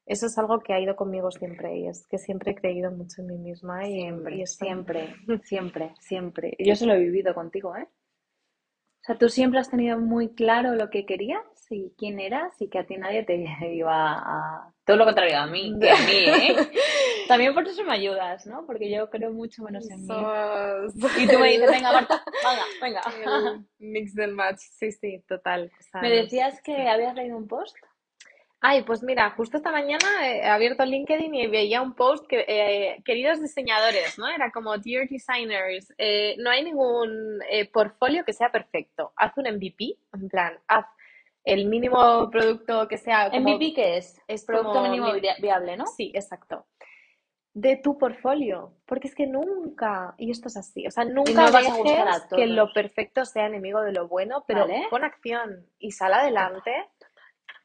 eso 0.09 0.25
es 0.25 0.37
algo 0.39 0.59
que 0.59 0.73
ha 0.73 0.79
ido 0.79 0.95
conmigo 0.95 1.29
siempre 1.29 1.77
y 1.77 1.87
es 1.87 2.07
que 2.07 2.17
siempre 2.17 2.51
he 2.51 2.55
creído 2.55 2.89
mucho 2.91 3.21
en 3.21 3.27
mí 3.27 3.37
misma 3.37 3.87
y, 3.87 3.99
Siempre, 4.45 4.45
siempre, 4.47 5.15
siempre, 5.43 5.93
siempre. 5.99 6.57
Yo 6.57 6.73
eso 6.73 6.87
lo 6.87 6.93
he 6.93 6.99
vivido 6.99 7.35
contigo, 7.35 7.75
¿eh? 7.75 7.87
O 7.87 9.03
sea, 9.05 9.17
tú 9.17 9.29
siempre 9.29 9.59
has 9.59 9.69
tenido 9.69 9.99
muy 9.99 10.33
claro 10.33 10.73
lo 10.73 10.89
que 10.89 11.05
querías 11.05 11.43
y 11.69 11.93
quién 11.95 12.19
eras 12.19 12.59
y 12.59 12.69
que 12.69 12.79
a 12.79 12.87
ti 12.87 12.97
nadie 12.97 13.23
te 13.23 13.35
iba 13.73 14.13
a... 14.13 14.73
Todo 14.83 14.97
lo 14.97 15.05
contrario 15.05 15.37
a 15.37 15.45
mí, 15.45 15.77
que 15.79 15.91
a 15.91 15.97
mí, 15.97 16.25
¿eh? 16.25 16.55
También 17.27 17.53
por 17.53 17.67
eso 17.67 17.83
me 17.83 17.93
ayudas, 17.93 18.47
¿no? 18.47 18.65
Porque 18.65 18.89
yo 18.89 19.11
creo 19.11 19.31
mucho 19.31 19.61
menos 19.61 19.87
en 19.91 20.01
mí. 20.01 20.15
Y 21.19 21.27
tú 21.27 21.37
me 21.37 21.51
dices, 21.51 21.69
venga, 21.69 21.91
Marta, 21.91 22.23
venga, 22.81 23.01
venga. 23.13 23.37
el 23.51 23.65
mix 23.77 24.15
del 24.15 24.33
match, 24.33 24.57
sí, 24.57 24.91
sí, 24.91 25.23
total. 25.27 25.71
Me 26.01 26.09
decías 26.09 26.59
que 26.63 26.89
habías 26.89 27.13
leído 27.13 27.37
un 27.37 27.47
post. 27.47 27.77
Ay, 28.61 28.83
pues 28.83 29.01
mira, 29.03 29.29
justo 29.31 29.55
esta 29.57 29.71
mañana 29.71 30.05
he 30.27 30.43
abierto 30.45 30.83
LinkedIn 30.83 31.33
y 31.33 31.47
veía 31.47 31.81
un 31.81 31.93
post 31.93 32.27
que, 32.27 32.43
eh, 32.45 33.01
queridos 33.05 33.41
diseñadores, 33.41 34.19
¿no? 34.19 34.27
Era 34.27 34.51
como, 34.51 34.77
dear 34.77 35.07
designers, 35.07 35.93
eh, 35.97 36.35
no 36.39 36.49
hay 36.49 36.65
ningún 36.65 37.39
eh, 37.49 37.69
portfolio 37.69 38.25
que 38.25 38.33
sea 38.33 38.51
perfecto. 38.51 39.13
Haz 39.15 39.37
un 39.37 39.45
MVP, 39.45 39.95
en 40.13 40.27
plan, 40.27 40.59
haz 40.67 40.85
el 41.45 41.67
mínimo 41.67 42.29
producto 42.29 42.85
que 42.89 42.97
sea 42.97 43.29
como... 43.29 43.41
MVP, 43.49 43.73
¿qué 43.73 43.97
es? 43.97 44.21
es 44.27 44.43
Producto 44.45 44.73
como 44.73 44.83
mínimo 44.83 45.13
vi- 45.13 45.21
viable, 45.41 45.77
¿no? 45.77 45.85
Sí, 45.85 46.11
exacto. 46.13 46.65
De 47.53 47.77
tu 47.77 47.97
portfolio, 47.97 48.73
porque 48.85 49.07
es 49.07 49.15
que 49.15 49.25
nunca, 49.25 50.15
y 50.17 50.31
esto 50.31 50.49
es 50.49 50.57
así, 50.57 50.85
o 50.85 50.91
sea, 50.91 51.05
nunca 51.05 51.31
no 51.31 51.51
vas 51.51 51.67
a 51.67 52.13
a 52.15 52.35
que 52.35 52.45
lo 52.45 52.71
perfecto 52.73 53.23
sea 53.25 53.47
enemigo 53.47 53.81
de 53.81 53.93
lo 53.93 54.07
bueno, 54.07 54.43
pero 54.45 54.61
Vale. 54.61 54.87
pon 54.89 55.03
acción 55.03 55.65
y 55.79 55.91
sal 55.91 56.13
adelante 56.13 56.71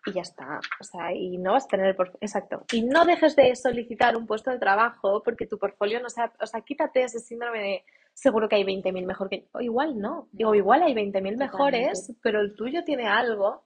y 0.06 0.12
ya 0.12 0.22
está. 0.22 0.60
O 0.80 0.84
sea, 0.84 1.12
y 1.12 1.38
no 1.38 1.52
vas 1.52 1.64
a 1.64 1.68
tener 1.68 1.86
el 1.86 1.96
portfolio. 1.96 2.18
Exacto. 2.20 2.64
Y 2.72 2.82
no 2.82 3.04
dejes 3.04 3.36
de 3.36 3.54
solicitar 3.56 4.16
un 4.16 4.26
puesto 4.26 4.50
de 4.50 4.58
trabajo 4.58 5.22
porque 5.22 5.46
tu 5.46 5.58
portfolio 5.58 6.00
no 6.00 6.08
sea. 6.08 6.32
O 6.40 6.46
sea, 6.46 6.60
quítate 6.60 7.02
ese 7.02 7.20
síndrome 7.20 7.58
de 7.60 7.84
seguro 8.12 8.48
que 8.48 8.56
hay 8.56 8.64
20.000 8.64 9.06
mejor 9.06 9.28
que. 9.28 9.48
O 9.52 9.60
igual 9.60 9.98
no. 9.98 10.28
Digo, 10.32 10.54
igual 10.54 10.82
hay 10.82 10.94
20.000 10.94 11.36
mejores, 11.36 12.12
pero 12.22 12.40
el 12.40 12.54
tuyo 12.54 12.84
tiene 12.84 13.06
algo 13.06 13.64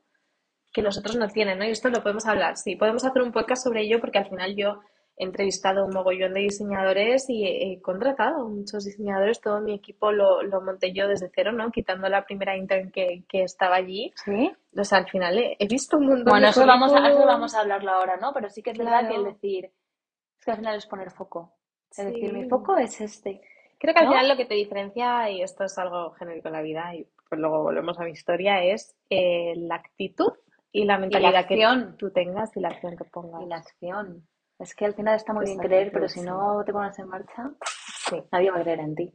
que 0.72 0.82
los 0.82 0.98
otros 0.98 1.16
no 1.16 1.28
tienen, 1.28 1.58
¿no? 1.58 1.64
Y 1.64 1.70
esto 1.70 1.88
lo 1.88 2.02
podemos 2.02 2.26
hablar. 2.26 2.56
Sí, 2.56 2.76
podemos 2.76 3.04
hacer 3.04 3.22
un 3.22 3.32
podcast 3.32 3.64
sobre 3.64 3.82
ello 3.82 4.00
porque 4.00 4.18
al 4.18 4.28
final 4.28 4.54
yo 4.54 4.80
he 5.18 5.24
entrevistado 5.24 5.84
un 5.84 5.92
mogollón 5.92 6.32
de 6.34 6.40
diseñadores 6.40 7.28
y 7.28 7.44
he, 7.44 7.72
he 7.72 7.82
contratado 7.82 8.48
muchos 8.48 8.84
diseñadores. 8.84 9.40
Todo 9.40 9.60
mi 9.60 9.74
equipo 9.74 10.12
lo, 10.12 10.42
lo 10.42 10.60
monté 10.60 10.92
yo 10.92 11.08
desde 11.08 11.30
cero, 11.34 11.52
¿no? 11.52 11.70
Quitando 11.70 12.08
la 12.08 12.24
primera 12.24 12.56
intern 12.56 12.90
que, 12.90 13.24
que 13.28 13.42
estaba 13.42 13.76
allí. 13.76 14.12
Sí. 14.24 14.52
O 14.76 14.84
sea, 14.84 14.98
al 14.98 15.08
final 15.08 15.38
he, 15.38 15.56
he 15.58 15.66
visto 15.66 15.98
un 15.98 16.06
montón 16.06 16.30
Bueno, 16.30 16.46
de 16.46 16.50
eso 16.50 16.66
vamos, 16.66 16.92
a, 16.92 17.08
eso 17.08 17.26
vamos 17.26 17.54
a 17.54 17.60
hablarlo 17.60 17.90
ahora, 17.90 18.16
¿no? 18.16 18.32
Pero 18.32 18.48
sí 18.48 18.62
que 18.62 18.70
es 18.70 18.78
verdad 18.78 19.08
que 19.08 19.16
el 19.16 19.24
decir, 19.24 19.64
es 19.64 20.44
que 20.44 20.50
al 20.52 20.58
final 20.58 20.76
es 20.76 20.86
poner 20.86 21.10
foco. 21.10 21.52
Es 21.90 22.06
decir, 22.06 22.32
mi 22.32 22.48
foco 22.48 22.76
es 22.76 23.00
este. 23.00 23.40
Creo 23.78 23.94
que 23.94 24.00
al 24.00 24.06
¿no? 24.06 24.12
final 24.12 24.28
lo 24.28 24.36
que 24.36 24.44
te 24.44 24.54
diferencia, 24.54 25.30
y 25.30 25.42
esto 25.42 25.64
es 25.64 25.78
algo 25.78 26.10
genérico 26.12 26.48
en 26.48 26.54
la 26.54 26.62
vida, 26.62 26.94
y 26.94 27.06
pues 27.28 27.40
luego 27.40 27.62
volvemos 27.62 27.98
a 27.98 28.04
mi 28.04 28.10
historia, 28.10 28.62
es 28.62 28.96
eh, 29.10 29.54
la 29.56 29.76
actitud 29.76 30.32
y 30.72 30.84
la 30.84 30.98
mentalidad 30.98 31.46
que 31.46 31.64
tú 31.96 32.10
tengas 32.10 32.56
y 32.56 32.60
la 32.60 32.68
acción 32.68 32.96
que 32.96 33.04
pongas. 33.04 33.42
Y 33.42 33.46
la 33.46 33.56
acción. 33.56 34.26
Es 34.58 34.74
que 34.74 34.84
al 34.84 34.94
final 34.94 35.14
está 35.14 35.32
muy 35.32 35.44
bien 35.44 35.58
creer, 35.58 35.90
pero 35.92 36.08
si 36.08 36.20
no 36.20 36.62
te 36.64 36.72
pones 36.72 36.98
en 36.98 37.08
marcha, 37.08 37.50
Sí. 38.08 38.22
nadie 38.32 38.50
va 38.50 38.58
a 38.58 38.62
creer 38.62 38.80
en 38.80 38.94
ti. 38.94 39.12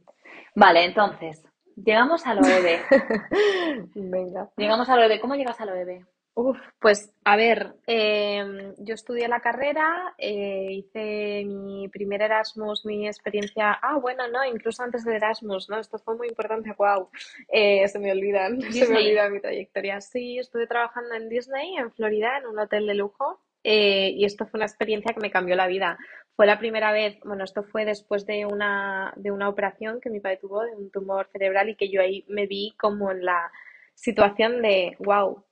Vale, 0.54 0.84
entonces, 0.84 1.44
llegamos 1.76 2.26
a 2.26 2.34
lo 2.34 2.46
EVE. 2.46 2.80
Venga. 3.94 4.50
Llegamos 4.56 4.88
a 4.88 4.96
lo 4.96 5.02
EVE. 5.02 5.20
¿Cómo 5.20 5.34
llegas 5.34 5.60
a 5.60 5.66
lo 5.66 5.74
EVE? 5.74 6.06
Uf, 6.36 6.58
pues 6.80 7.14
a 7.24 7.36
ver, 7.36 7.76
em, 7.86 8.74
yo 8.78 8.94
estudié 8.94 9.28
la 9.28 9.38
carrera, 9.38 10.14
eh, 10.18 10.66
hice 10.70 11.44
mi 11.46 11.88
primer 11.88 12.22
Erasmus, 12.22 12.84
mi 12.84 13.06
experiencia, 13.06 13.70
ah, 13.80 13.98
bueno, 13.98 14.26
no, 14.26 14.44
incluso 14.44 14.82
antes 14.82 15.04
del 15.04 15.14
Erasmus, 15.14 15.70
¿no? 15.70 15.78
Esto 15.78 15.96
fue 15.98 16.16
muy 16.16 16.26
importante, 16.26 16.74
wow, 16.76 17.08
eh, 17.48 17.86
se 17.86 18.00
me 18.00 18.10
olvidan, 18.10 18.60
se 18.72 18.88
me 18.88 18.98
olvida 18.98 19.28
mi 19.30 19.40
trayectoria. 19.40 20.00
Sí, 20.00 20.38
estuve 20.40 20.66
trabajando 20.66 21.14
en 21.14 21.28
Disney, 21.28 21.76
en 21.76 21.92
Florida, 21.92 22.38
en 22.38 22.46
un 22.46 22.58
hotel 22.58 22.88
de 22.88 22.94
lujo, 22.94 23.40
eh, 23.64 24.10
y 24.14 24.24
esto 24.24 24.46
fue 24.46 24.58
una 24.58 24.66
experiencia 24.66 25.12
que 25.14 25.20
me 25.20 25.30
cambió 25.30 25.56
la 25.56 25.66
vida. 25.66 25.98
Fue 26.36 26.46
la 26.46 26.58
primera 26.58 26.92
vez, 26.92 27.18
bueno, 27.24 27.44
esto 27.44 27.62
fue 27.64 27.84
después 27.84 28.26
de 28.26 28.44
una, 28.46 29.12
de 29.16 29.30
una 29.30 29.48
operación 29.48 30.00
que 30.00 30.10
mi 30.10 30.20
padre 30.20 30.36
tuvo, 30.38 30.62
de 30.62 30.74
un 30.76 30.90
tumor 30.90 31.28
cerebral, 31.32 31.68
y 31.70 31.76
que 31.76 31.88
yo 31.90 32.00
ahí 32.00 32.24
me 32.28 32.46
vi 32.46 32.74
como 32.78 33.10
en 33.10 33.24
la 33.24 33.50
situación 33.94 34.62
de, 34.62 34.96
wow. 35.00 35.44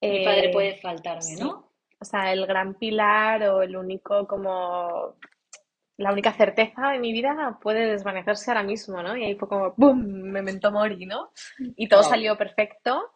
Mi 0.00 0.08
Eh, 0.20 0.24
padre 0.24 0.50
puede 0.50 0.74
faltarme. 0.76 1.36
¿no? 1.40 1.72
O 2.00 2.04
sea, 2.04 2.32
el 2.32 2.46
gran 2.46 2.74
pilar 2.74 3.42
o 3.44 3.62
el 3.62 3.76
único 3.76 4.26
como 4.28 5.16
la 5.96 6.12
única 6.12 6.32
certeza 6.32 6.90
de 6.90 7.00
mi 7.00 7.10
vida 7.12 7.58
puede 7.60 7.86
desvanecerse 7.86 8.52
ahora 8.52 8.62
mismo, 8.62 9.02
¿no? 9.02 9.16
Y 9.16 9.24
ahí 9.24 9.34
fue 9.34 9.48
como 9.48 9.74
¡boom! 9.76 10.30
Memento 10.30 10.70
mori, 10.70 11.06
¿no? 11.06 11.32
Y 11.58 11.88
todo 11.88 12.02
Wow. 12.02 12.10
salió 12.10 12.38
perfecto, 12.38 13.10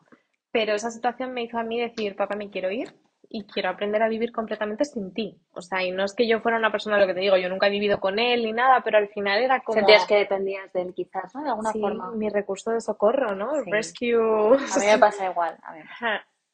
pero 0.50 0.74
esa 0.74 0.90
situación 0.90 1.32
me 1.32 1.42
hizo 1.44 1.58
a 1.58 1.62
mí 1.62 1.78
decir, 1.80 2.16
papá, 2.16 2.34
me 2.34 2.50
quiero 2.50 2.72
ir 2.72 2.92
y 3.34 3.44
quiero 3.44 3.70
aprender 3.70 4.02
a 4.02 4.08
vivir 4.08 4.30
completamente 4.30 4.84
sin 4.84 5.14
ti. 5.14 5.40
O 5.52 5.62
sea, 5.62 5.82
y 5.82 5.90
no 5.90 6.04
es 6.04 6.12
que 6.12 6.28
yo 6.28 6.40
fuera 6.40 6.58
una 6.58 6.70
persona, 6.70 6.98
lo 6.98 7.06
que 7.06 7.14
te 7.14 7.20
digo, 7.20 7.38
yo 7.38 7.48
nunca 7.48 7.66
he 7.66 7.70
vivido 7.70 7.98
con 7.98 8.18
él 8.18 8.44
ni 8.44 8.52
nada, 8.52 8.82
pero 8.84 8.98
al 8.98 9.08
final 9.08 9.42
era 9.42 9.60
como 9.60 9.78
Sentías 9.78 10.06
que 10.06 10.16
dependías 10.16 10.70
de 10.74 10.82
él 10.82 10.92
quizás, 10.94 11.34
¿no? 11.34 11.42
De 11.42 11.48
alguna 11.48 11.72
sí, 11.72 11.80
forma. 11.80 12.10
mi 12.10 12.28
recurso 12.28 12.72
de 12.72 12.82
socorro, 12.82 13.34
¿no? 13.34 13.54
Sí. 13.64 13.70
Rescue. 13.70 14.16
A 14.16 14.78
mí 14.78 14.86
me 14.86 14.98
pasa 15.00 15.30
igual. 15.30 15.56
A 15.62 15.72
mí 15.72 15.80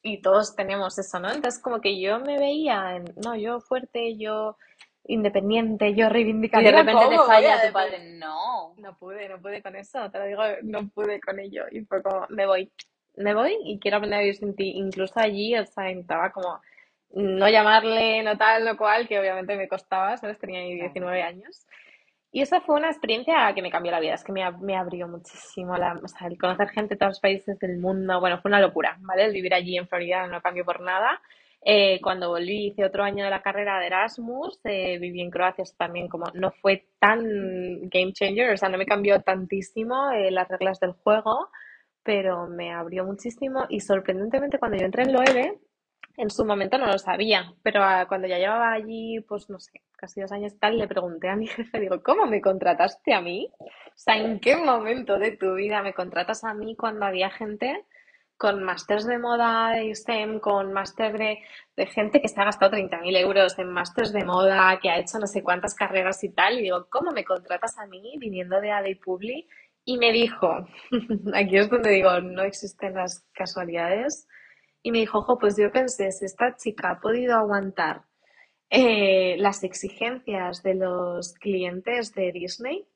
Y 0.02 0.22
todos 0.22 0.54
tenemos 0.54 0.96
eso, 1.00 1.18
¿no? 1.18 1.32
Entonces, 1.32 1.60
como 1.60 1.80
que 1.80 2.00
yo 2.00 2.20
me 2.20 2.38
veía, 2.38 2.94
en, 2.94 3.12
no, 3.24 3.34
yo 3.34 3.58
fuerte, 3.58 4.16
yo 4.16 4.56
independiente, 5.08 5.94
yo 5.94 6.06
Y 6.06 6.08
reivindicativa. 6.10 6.70
de 6.70 6.76
repente 6.76 7.08
te 7.08 7.16
¿cómo 7.16 7.22
a 7.22 7.26
falla 7.26 7.66
tu 7.66 7.72
padre. 7.72 8.14
No. 8.18 8.74
No 8.76 8.96
pude, 8.96 9.28
no 9.28 9.40
pude 9.40 9.62
con 9.62 9.74
eso, 9.74 10.08
te 10.12 10.18
lo 10.18 10.24
digo, 10.26 10.42
no 10.62 10.88
pude 10.90 11.20
con 11.20 11.40
ello. 11.40 11.64
Y 11.72 11.80
fue 11.80 12.02
como, 12.04 12.24
me 12.28 12.46
voy, 12.46 12.70
me 13.18 13.34
voy 13.34 13.56
y 13.64 13.78
quiero 13.78 13.98
aprender 13.98 14.18
a 14.18 14.22
vivir 14.22 14.36
sin 14.36 14.54
ti. 14.54 14.72
Incluso 14.76 15.20
allí, 15.20 15.56
o 15.56 15.66
sea, 15.66 15.90
intentaba 15.90 16.30
como 16.32 16.60
no 17.10 17.48
llamarle, 17.48 18.22
no 18.22 18.36
tal, 18.36 18.64
no 18.64 18.76
cual, 18.76 19.08
que 19.08 19.18
obviamente 19.18 19.56
me 19.56 19.68
costaba, 19.68 20.16
¿sabes? 20.16 20.38
Tenía 20.38 20.60
ahí 20.60 20.74
19 20.74 21.22
años. 21.22 21.66
Y 22.30 22.42
esa 22.42 22.60
fue 22.60 22.76
una 22.76 22.88
experiencia 22.88 23.52
que 23.54 23.62
me 23.62 23.70
cambió 23.70 23.90
la 23.90 24.00
vida, 24.00 24.14
es 24.14 24.22
que 24.22 24.32
me, 24.32 24.50
me 24.60 24.76
abrió 24.76 25.08
muchísimo, 25.08 25.76
la, 25.78 25.94
o 26.02 26.08
sea, 26.08 26.26
el 26.28 26.36
conocer 26.36 26.68
gente 26.68 26.94
de 26.94 26.98
todos 26.98 27.12
los 27.12 27.20
países 27.20 27.58
del 27.58 27.78
mundo, 27.78 28.20
bueno, 28.20 28.38
fue 28.40 28.50
una 28.50 28.60
locura, 28.60 28.98
¿vale? 29.00 29.24
El 29.24 29.32
vivir 29.32 29.54
allí 29.54 29.78
en 29.78 29.88
Florida 29.88 30.26
no 30.26 30.42
cambió 30.42 30.64
por 30.64 30.80
nada. 30.80 31.20
Eh, 31.62 32.00
cuando 32.02 32.28
volví, 32.28 32.68
hice 32.68 32.84
otro 32.84 33.02
año 33.02 33.24
de 33.24 33.30
la 33.30 33.42
carrera 33.42 33.80
de 33.80 33.86
Erasmus, 33.86 34.60
eh, 34.64 34.98
viví 34.98 35.20
en 35.20 35.30
Croacia 35.30 35.64
también, 35.76 36.08
como 36.08 36.26
no 36.34 36.50
fue 36.50 36.86
tan 37.00 37.88
game 37.88 38.12
changer, 38.12 38.52
o 38.52 38.56
sea, 38.56 38.68
no 38.68 38.78
me 38.78 38.86
cambió 38.86 39.20
tantísimo 39.22 40.10
eh, 40.12 40.30
las 40.30 40.48
reglas 40.48 40.78
del 40.80 40.92
juego, 40.92 41.48
pero 42.08 42.46
me 42.46 42.72
abrió 42.72 43.04
muchísimo 43.04 43.66
y 43.68 43.80
sorprendentemente 43.80 44.58
cuando 44.58 44.78
yo 44.78 44.86
entré 44.86 45.02
en 45.02 45.12
Loewe, 45.12 45.60
en 46.16 46.30
su 46.30 46.42
momento 46.42 46.78
no 46.78 46.86
lo 46.86 46.98
sabía, 46.98 47.52
pero 47.62 47.82
ah, 47.82 48.06
cuando 48.08 48.26
ya 48.26 48.38
llevaba 48.38 48.72
allí, 48.72 49.20
pues 49.28 49.50
no 49.50 49.60
sé, 49.60 49.82
casi 49.94 50.22
dos 50.22 50.32
años 50.32 50.58
tal, 50.58 50.78
le 50.78 50.88
pregunté 50.88 51.28
a 51.28 51.36
mi 51.36 51.46
jefe, 51.48 51.78
digo, 51.78 52.02
¿cómo 52.02 52.24
me 52.24 52.40
contrataste 52.40 53.12
a 53.12 53.20
mí? 53.20 53.52
O 53.60 53.66
sea, 53.94 54.16
¿en 54.16 54.40
qué 54.40 54.56
momento 54.56 55.18
de 55.18 55.32
tu 55.32 55.52
vida 55.56 55.82
me 55.82 55.92
contratas 55.92 56.44
a 56.44 56.54
mí 56.54 56.74
cuando 56.76 57.04
había 57.04 57.28
gente 57.28 57.84
con 58.38 58.64
másters 58.64 59.04
de 59.04 59.18
moda 59.18 59.72
de 59.72 59.94
STEM, 59.94 60.40
con 60.40 60.72
máster 60.72 61.18
de, 61.18 61.40
gente 61.88 62.22
que 62.22 62.28
se 62.28 62.40
ha 62.40 62.44
gastado 62.44 62.74
30.000 62.74 63.18
euros 63.18 63.58
en 63.58 63.68
másters 63.68 64.14
de 64.14 64.24
moda, 64.24 64.78
que 64.80 64.88
ha 64.88 64.98
hecho 64.98 65.18
no 65.18 65.26
sé 65.26 65.42
cuántas 65.42 65.74
carreras 65.74 66.24
y 66.24 66.30
tal? 66.30 66.58
Y 66.58 66.62
digo, 66.62 66.86
¿cómo 66.88 67.10
me 67.10 67.26
contratas 67.26 67.76
a 67.76 67.86
mí 67.86 68.14
viniendo 68.18 68.62
de 68.62 68.70
AD 68.70 68.86
Publi? 69.04 69.46
Y 69.88 69.96
me 69.96 70.12
dijo, 70.12 70.66
aquí 71.32 71.56
es 71.56 71.70
donde 71.70 71.88
digo, 71.88 72.20
no 72.20 72.42
existen 72.42 72.92
las 72.92 73.24
casualidades. 73.32 74.28
Y 74.82 74.92
me 74.92 74.98
dijo, 74.98 75.20
ojo, 75.20 75.38
pues 75.38 75.56
yo 75.56 75.72
pensé, 75.72 76.12
si 76.12 76.26
esta 76.26 76.56
chica 76.56 76.90
ha 76.90 77.00
podido 77.00 77.38
aguantar 77.38 78.02
eh, 78.68 79.36
las 79.38 79.64
exigencias 79.64 80.62
de 80.62 80.74
los 80.74 81.32
clientes 81.32 82.12
de 82.12 82.32
Disney, 82.32 82.86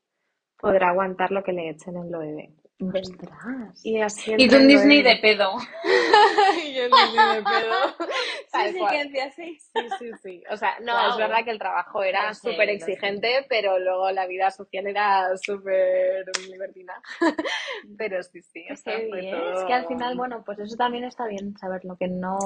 podrá 0.59 0.91
aguantar 0.91 1.31
lo 1.31 1.43
que 1.43 1.55
le 1.55 1.71
echen 1.71 1.97
en 1.97 2.13
lo 2.13 2.19
bebé. 2.19 2.51
Ostras. 2.79 3.81
Y 3.83 3.99
así 4.03 4.33
Y 4.37 4.43
entré 4.43 4.59
en 4.59 4.69
Disney 4.69 5.03
de 5.03 5.17
pedo. 5.17 5.49
Y 6.65 6.75
yo 6.75 6.83
pedo. 6.91 8.09
Sí, 8.53 8.73
sí, 8.73 8.79
cual. 8.79 8.91
que 8.93 9.05
decía 9.05 9.25
así. 9.27 9.59
Sí, 9.59 9.89
sí, 9.99 10.11
sí. 10.23 10.45
O 10.51 10.57
sea, 10.59 10.79
no, 10.81 11.11
es 11.11 11.17
verdad 11.17 11.43
que 11.45 11.51
el 11.51 11.59
trabajo 11.59 12.03
era 12.03 12.35
súper 12.35 12.69
exigente, 12.69 13.47
pero 13.49 13.79
luego 13.79 14.11
la 14.11 14.27
vida 14.27 14.51
social 14.51 14.87
era 14.87 15.35
súper 15.39 16.27
libertina. 16.49 17.01
Pero 17.99 18.23
sí, 18.23 18.43
sí, 18.43 18.65
o 18.71 18.77
sea, 18.77 18.99
fue 19.09 19.31
todo- 19.31 19.55
Es 19.61 19.65
que 19.65 19.73
al 19.73 19.87
final, 19.87 20.17
bueno, 20.17 20.43
pues 20.45 20.59
eso 20.59 20.77
también 20.77 21.05
está 21.05 21.27
bien 21.27 21.57
saberlo, 21.59 21.97
que 21.97 22.09
no... 22.09 22.37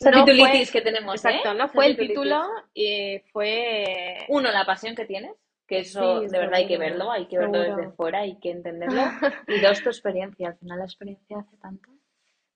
Esa 0.00 0.10
No 0.10 0.24
titulitis 0.24 0.70
fue- 0.70 0.80
que 0.80 0.84
tenemos, 0.84 1.14
Exacto, 1.24 1.52
¿eh? 1.52 1.54
no 1.54 1.64
Esa 1.64 1.72
fue 1.72 1.86
el 1.86 1.96
título, 1.96 2.42
y 2.74 3.20
fue... 3.32 4.26
Uno, 4.28 4.50
la 4.50 4.66
pasión 4.66 4.96
que 4.96 5.04
tienes, 5.06 5.32
que 5.68 5.78
eso 5.80 6.20
Sí, 6.22 6.26
de 6.28 6.38
verdad 6.38 6.54
hay 6.56 6.66
que 6.66 6.76
verlo, 6.76 7.10
hay 7.12 7.26
que 7.26 7.38
verlo 7.38 7.62
seguro. 7.62 7.76
desde 7.76 7.92
fuera, 7.92 8.18
hay 8.20 8.38
que 8.40 8.50
entenderlo. 8.50 9.02
Y 9.46 9.60
dos, 9.60 9.80
tu 9.82 9.88
experiencia. 9.90 10.48
Al 10.48 10.58
final 10.58 10.78
la 10.80 10.84
experiencia 10.84 11.38
hace 11.38 11.56
tanto. 11.58 11.88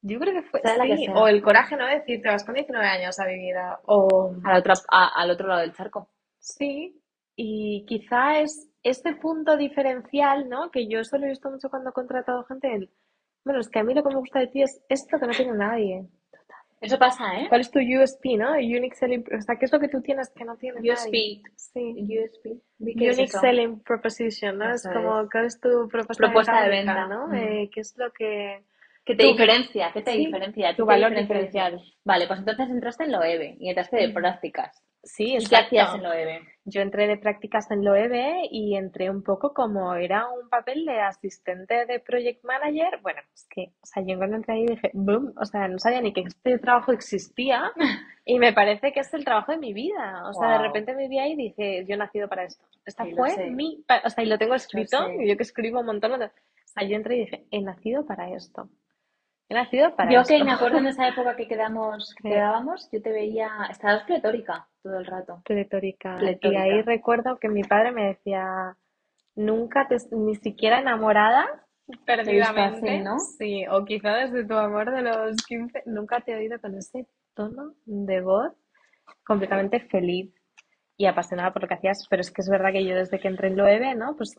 Yo 0.03 0.19
creo 0.21 0.33
que 0.35 0.43
fue, 0.43 0.61
Sea 0.61 0.77
la 0.77 0.87
que 0.87 0.97
sí, 0.97 1.07
o 1.13 1.27
el 1.29 1.43
coraje, 1.43 1.77
¿no? 1.77 1.87
De 1.87 1.95
decir, 1.99 2.23
te 2.23 2.29
vas 2.29 2.45
con 2.45 2.55
19 2.55 2.87
años 2.87 3.19
a 3.19 3.27
vivir, 3.27 3.57
a- 3.57 3.81
o... 3.87 4.33
Al 4.45 4.59
otro, 4.59 4.75
a- 4.91 5.21
al 5.21 5.31
otro 5.31 5.49
lado 5.49 5.61
del 5.63 5.75
charco. 5.75 6.09
Sí, 6.39 7.01
y 7.35 7.85
quizá 7.87 8.39
es 8.41 8.69
este 8.83 9.15
punto 9.17 9.57
diferencial, 9.57 10.49
¿no? 10.49 10.71
Que 10.71 10.87
yo 10.89 11.03
solo 11.05 11.27
he 11.27 11.31
visto 11.31 11.51
mucho 11.51 11.69
cuando 11.69 11.91
he 11.91 11.93
contratado 11.93 12.45
gente, 12.45 12.73
el, 12.73 12.91
bueno, 13.45 13.61
es 13.61 13.69
que 13.69 13.81
a 13.81 13.85
mí 13.85 13.93
lo 13.93 14.03
que 14.03 14.11
me 14.11 14.21
gusta 14.21 14.39
de 14.39 14.47
ti 14.47 14.63
es 14.63 14.81
esto 14.89 15.19
que 15.19 15.27
no 15.27 15.33
tiene 15.33 15.53
nadie. 15.53 16.07
Eso 16.81 16.97
pasa, 16.97 17.25
¿eh? 17.41 17.47
¿Cuál 17.49 17.63
es 17.63 17.73
tu 17.73 17.81
USP, 17.81 18.37
no? 18.39 18.53
Unique 18.53 18.95
Selling, 18.95 19.25
o 19.37 19.43
sea, 19.43 19.57
¿qué 19.57 19.65
es 19.65 19.73
lo 19.73 19.81
que 19.81 19.89
tú 19.89 20.01
tienes 20.01 20.31
que 20.31 20.45
no 20.45 20.57
tiene 20.57 20.79
USP. 20.81 21.07
nadie? 21.11 21.43
Sí. 21.57 21.93
USP. 21.97 22.47
Es 22.53 22.63
Unique 22.79 23.09
eso. 23.25 23.41
Selling 23.41 23.81
Proposition, 23.81 24.59
¿no? 24.59 24.71
Eso 24.73 24.89
es 24.89 24.95
como, 24.97 25.29
¿cuál 25.29 25.47
es 25.47 25.61
tu 25.61 25.89
propuesta, 25.89 26.23
Propuesta 26.25 26.53
de 26.63 26.69
única, 26.69 26.95
venta. 26.95 27.07
¿no? 27.09 27.27
Mm. 27.27 27.35
Eh, 27.35 27.71
¿qué 27.75 27.81
es 27.81 27.97
lo 27.97 28.13
que... 28.13 28.63
¿Qué 29.09 29.15
te 29.17 29.23
Tu- 29.25 29.31
diferencia? 29.31 29.91
¿Qué 29.93 30.03
te 30.03 30.13
sí, 30.13 30.19
diferencia? 30.27 30.69
¿A 30.69 30.71
ti 30.73 30.77
tu 30.77 30.85
valor 30.87 31.11
diferencia? 31.11 31.65
diferencial. 31.71 31.95
Vale, 32.05 32.27
pues 32.27 32.39
entonces 32.41 32.69
entraste 32.69 33.05
en 33.05 33.13
Loewe 33.13 33.57
y 33.59 33.69
entraste 33.71 33.97
de 33.97 34.09
prácticas. 34.11 34.85
Sí, 35.03 35.25
¿Y 35.25 35.29
qué 35.31 35.37
exacto. 35.37 35.67
hacías 35.69 35.95
en 35.95 36.03
Loewe? 36.03 36.41
Yo 36.65 36.83
entré 36.83 37.07
de 37.07 37.17
prácticas 37.17 37.71
en 37.71 37.85
Loewe 37.85 38.43
y 38.51 38.77
entré 38.77 39.09
un 39.09 39.23
poco 39.23 39.55
como 39.55 39.95
era 39.95 40.29
un 40.29 40.51
papel 40.51 40.85
de 40.85 41.01
asistente 41.01 41.87
de 41.87 42.01
project 42.01 42.45
manager. 42.45 43.01
Bueno, 43.01 43.21
es 43.33 43.47
que, 43.49 43.73
o 43.81 43.87
sea, 43.87 44.03
yo 44.07 44.19
cuando 44.19 44.37
entré 44.37 44.55
ahí 44.55 44.67
dije, 44.67 44.91
boom, 44.93 45.33
o 45.41 45.45
sea, 45.47 45.69
no 45.69 45.79
sabía 45.79 46.03
ni 46.03 46.13
que 46.13 46.23
este 46.23 46.59
trabajo 46.59 46.93
existía 46.93 47.73
y 48.27 48.39
me 48.39 48.53
parece 48.53 48.93
que 48.93 49.01
es 49.01 49.15
el 49.15 49.25
trabajo 49.25 49.53
de 49.53 49.59
mi 49.59 49.73
vida. 49.73 50.29
O 50.29 50.35
sea, 50.35 50.51
de 50.53 50.59
repente 50.59 50.95
me 50.95 51.09
vi 51.09 51.19
ahí 51.19 51.33
y 51.33 51.37
dije, 51.37 51.85
yo 51.87 51.95
he 51.95 51.99
nacido 51.99 52.29
para 52.29 52.45
esto. 52.45 52.67
Esta 52.85 53.05
Sí, 53.05 53.11
lo 53.13 53.17
fue 53.17 53.51
mi, 53.51 53.83
o 54.05 54.11
sea, 54.11 54.25
y 54.25 54.27
lo 54.27 54.37
tengo 54.37 54.55
escrito, 54.55 54.99
y 55.19 55.29
yo 55.29 55.37
que 55.37 55.45
escribo 55.45 55.81
un 55.81 55.87
montón. 55.87 56.19
de- 56.19 56.27
O 56.27 56.31
sea, 56.71 56.87
yo 56.87 56.97
entré 56.97 57.17
y 57.17 57.21
dije, 57.21 57.47
he 57.51 57.63
nacido 57.63 58.05
para 58.05 58.31
esto. 58.35 58.69
He 59.51 59.55
nacido 59.55 59.97
para 59.97 60.11
Yo 60.13 60.21
esto. 60.21 60.35
que 60.35 60.45
me 60.45 60.53
acuerdo 60.53 60.79
en 60.79 60.87
esa 60.89 61.09
época 61.09 61.35
que 61.37 61.49
quedamos, 61.49 62.15
que 62.17 62.29
Sí. 62.29 62.35
quedábamos, 62.35 62.89
yo 62.93 63.01
te 63.01 63.11
veía, 63.11 63.49
estabas 63.71 64.05
pletórica 64.05 64.69
todo 64.83 64.99
el 64.99 65.07
rato. 65.07 65.41
Pletórica. 65.45 66.19
Y 66.43 66.55
ahí 66.57 66.83
recuerdo 66.83 67.39
que 67.39 67.49
mi 67.49 67.63
padre 67.63 67.93
me 67.93 68.09
decía, 68.09 68.77
nunca 69.35 69.89
te, 69.89 69.97
ni 70.13 70.35
siquiera 70.37 70.81
enamorada, 70.81 71.47
perdidamente. 72.05 72.91
así, 72.91 72.99
¿no? 73.03 73.19
Sí, 73.19 73.65
o 73.71 73.85
quizá 73.87 74.15
desde 74.17 74.45
tu 74.47 74.55
amor 74.55 74.91
de 74.95 75.01
los 75.03 75.37
15, 75.47 75.83
nunca 75.87 76.21
te 76.21 76.33
he 76.33 76.37
oído 76.37 76.61
con 76.61 76.77
ese 76.77 77.07
tono 77.35 77.73
de 77.87 78.21
voz 78.21 78.53
completamente 79.25 79.81
feliz 79.81 80.31
y 80.99 81.07
apasionada 81.07 81.53
por 81.55 81.63
lo 81.63 81.69
que 81.69 81.75
hacías. 81.75 82.07
Pero 82.11 82.21
es 82.21 82.31
que 82.31 82.43
es 82.43 82.49
verdad 82.51 82.73
que 82.73 82.85
yo 82.85 82.95
desde 82.95 83.19
que 83.19 83.29
entré 83.29 83.49
en 83.49 83.57
Loewe, 83.57 83.95
¿no? 83.95 84.15
Pues 84.17 84.39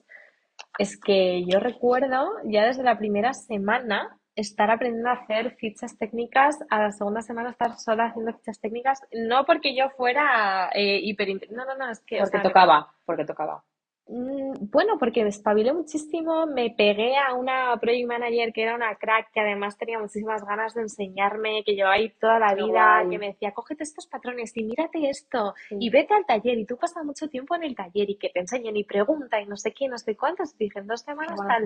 es 0.78 1.00
que 1.00 1.44
yo 1.48 1.60
recuerdo 1.60 2.30
ya 2.44 2.66
desde 2.66 2.84
la 2.84 3.00
primera 3.00 3.34
semana 3.34 4.19
estar 4.40 4.72
aprendiendo 4.72 5.10
a 5.10 5.14
hacer 5.14 5.56
fichas 5.56 5.98
técnicas, 5.98 6.58
a 6.70 6.80
la 6.80 6.92
segunda 6.92 7.22
semana 7.22 7.50
estar 7.50 7.78
sola 7.78 8.06
haciendo 8.06 8.34
fichas 8.34 8.60
técnicas, 8.60 9.02
no 9.12 9.46
porque 9.46 9.76
yo 9.76 9.90
fuera 9.92 10.70
eh, 10.74 11.00
hiper... 11.04 11.30
No, 11.52 11.66
no, 11.66 11.76
no, 11.76 11.92
es 11.92 12.00
que... 12.02 12.18
o 12.18 12.20
Porque 12.20 12.38
sea, 12.38 12.44
tocaba, 12.44 12.94
porque 13.06 13.26
tocaba. 13.26 13.64
Mm, 14.12 14.50
Bueno, 14.72 14.98
porque 15.00 15.22
me 15.24 15.30
espabilé 15.30 15.72
muchísimo, 15.72 16.46
me 16.48 16.72
pegué 16.72 17.16
a 17.18 17.34
una 17.36 17.78
project 17.80 18.08
manager 18.08 18.52
que 18.54 18.64
era 18.64 18.76
una 18.76 18.96
crack, 18.96 19.32
que 19.32 19.40
además 19.40 19.78
tenía 19.78 20.00
muchísimas 20.00 20.44
ganas 20.46 20.74
de 20.74 20.82
enseñarme, 20.82 21.64
que 21.64 21.76
llevaba 21.76 21.96
ahí 21.96 22.10
toda 22.20 22.40
la 22.40 22.54
vida, 22.56 23.04
que 23.10 23.18
me 23.20 23.28
decía, 23.28 23.52
cógete 23.54 23.84
estos 23.84 24.08
patrones 24.08 24.56
y 24.58 24.64
mírate 24.64 25.10
esto, 25.10 25.54
Sí. 25.70 25.78
y 25.80 25.90
vete 25.92 26.14
al 26.16 26.26
taller, 26.26 26.58
y 26.58 26.66
tú 26.66 26.76
pasas 26.78 27.06
mucho 27.06 27.30
tiempo 27.30 27.56
en 27.56 27.64
el 27.64 27.76
taller, 27.76 28.10
y 28.10 28.16
que 28.16 28.30
te 28.30 28.40
enseñen, 28.40 28.76
y 28.78 28.84
pregunta, 28.84 29.40
y 29.42 29.46
no 29.46 29.56
sé 29.58 29.74
qué, 29.74 29.88
no 29.88 29.98
sé 30.00 30.18
cuántas, 30.18 30.58
dije, 30.58 30.80
en 30.80 30.88
dos 30.88 31.02
semanas 31.02 31.40
tal. 31.48 31.66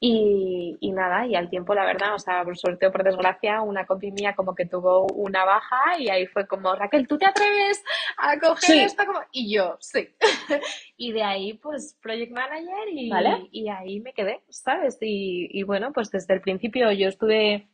Y, 0.00 0.76
y 0.80 0.92
nada, 0.92 1.26
y 1.26 1.34
al 1.34 1.48
tiempo, 1.50 1.74
la 1.74 1.84
verdad, 1.84 2.14
o 2.14 2.18
sea, 2.18 2.44
por 2.44 2.56
suerte 2.56 2.86
o 2.86 2.92
por 2.92 3.02
desgracia, 3.02 3.62
una 3.62 3.86
compi 3.86 4.12
mía 4.12 4.34
como 4.36 4.54
que 4.54 4.66
tuvo 4.66 5.06
una 5.14 5.44
baja 5.44 5.98
y 5.98 6.08
ahí 6.10 6.26
fue 6.26 6.46
como, 6.46 6.74
Raquel, 6.74 7.08
¿tú 7.08 7.16
te 7.18 7.26
atreves 7.26 7.82
a 8.18 8.38
coger 8.38 8.58
Sí. 8.58 8.78
esto? 8.80 9.04
Como... 9.06 9.20
Y 9.32 9.54
yo, 9.54 9.76
sí. 9.80 10.08
y 10.96 11.12
de 11.12 11.22
ahí, 11.22 11.54
pues, 11.54 11.77
Project 12.00 12.32
Manager 12.32 12.88
y, 12.92 13.10
Vale. 13.10 13.48
y 13.50 13.68
ahí 13.68 14.00
me 14.00 14.12
quedé, 14.12 14.42
¿sabes? 14.48 14.98
Y, 15.00 15.48
y 15.50 15.62
bueno, 15.62 15.92
pues 15.92 16.10
desde 16.10 16.34
el 16.34 16.40
principio 16.40 16.90
yo 16.92 17.08
estuve 17.08 17.68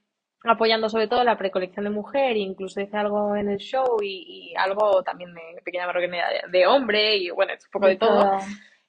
apoyando 0.44 0.88
sobre 0.90 1.08
todo 1.08 1.24
la 1.24 1.38
precolección 1.38 1.84
de 1.84 1.90
mujer, 1.90 2.36
incluso 2.36 2.80
hice 2.80 2.96
algo 2.96 3.34
en 3.34 3.48
el 3.48 3.58
show 3.58 3.98
y, 4.02 4.50
y 4.52 4.54
algo 4.56 5.02
también 5.02 5.32
de 5.32 5.62
pequeña 5.64 5.86
marroquinera 5.86 6.28
de, 6.28 6.58
de 6.58 6.66
hombre 6.66 7.16
y 7.16 7.30
bueno, 7.30 7.52
un 7.54 7.70
poco 7.72 7.86
de 7.86 7.96
todo. 7.96 8.38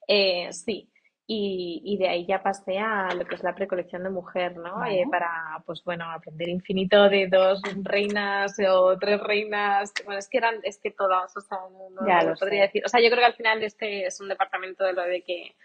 Eh, 0.07 0.51
sí, 0.51 0.89
y, 1.27 1.81
y 1.85 1.97
de 1.97 2.07
ahí 2.09 2.25
ya 2.27 2.43
pasé 2.43 2.77
a 2.79 3.13
lo 3.15 3.25
que 3.25 3.35
es 3.35 3.43
la 3.43 3.55
precolección 3.55 4.03
de 4.03 4.09
mujer, 4.11 4.57
¿no? 4.57 4.75
Vale. 4.77 5.01
Eh, 5.01 5.07
para, 5.09 5.61
pues 5.65 5.83
bueno, 5.83 6.05
aprender 6.11 6.49
infinito 6.49 7.09
de 7.09 7.27
dos 7.27 7.61
reinas 7.83 8.55
o 8.69 8.97
tres 8.99 9.19
reinas. 9.21 9.91
Bueno, 10.05 10.19
es 10.19 10.29
que 10.29 10.37
eran, 10.37 10.55
es 10.63 10.77
que 10.79 10.91
todas, 10.91 11.35
o 11.35 11.41
sea, 11.41 11.57
no, 11.91 12.07
Ya 12.07 12.23
no 12.23 12.31
lo 12.31 12.35
podría 12.37 12.63
sé. 12.65 12.67
decir. 12.67 12.83
O 12.85 12.89
sea, 12.89 13.01
yo 13.01 13.07
creo 13.09 13.19
que 13.19 13.25
al 13.25 13.35
final 13.35 13.63
este 13.63 14.05
es 14.05 14.19
un 14.21 14.29
departamento 14.29 14.83
de 14.83 14.93
lo 14.93 15.03
de 15.03 15.23
que, 15.23 15.55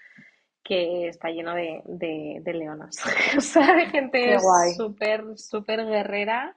que 0.64 1.08
está 1.08 1.30
lleno 1.30 1.54
de, 1.54 1.82
de, 1.86 2.40
de 2.42 2.52
leonas. 2.54 2.96
O 3.38 3.40
sea, 3.40 3.74
de 3.74 3.86
gente 3.86 4.38
súper, 4.76 5.24
súper 5.38 5.84
guerrera 5.86 6.56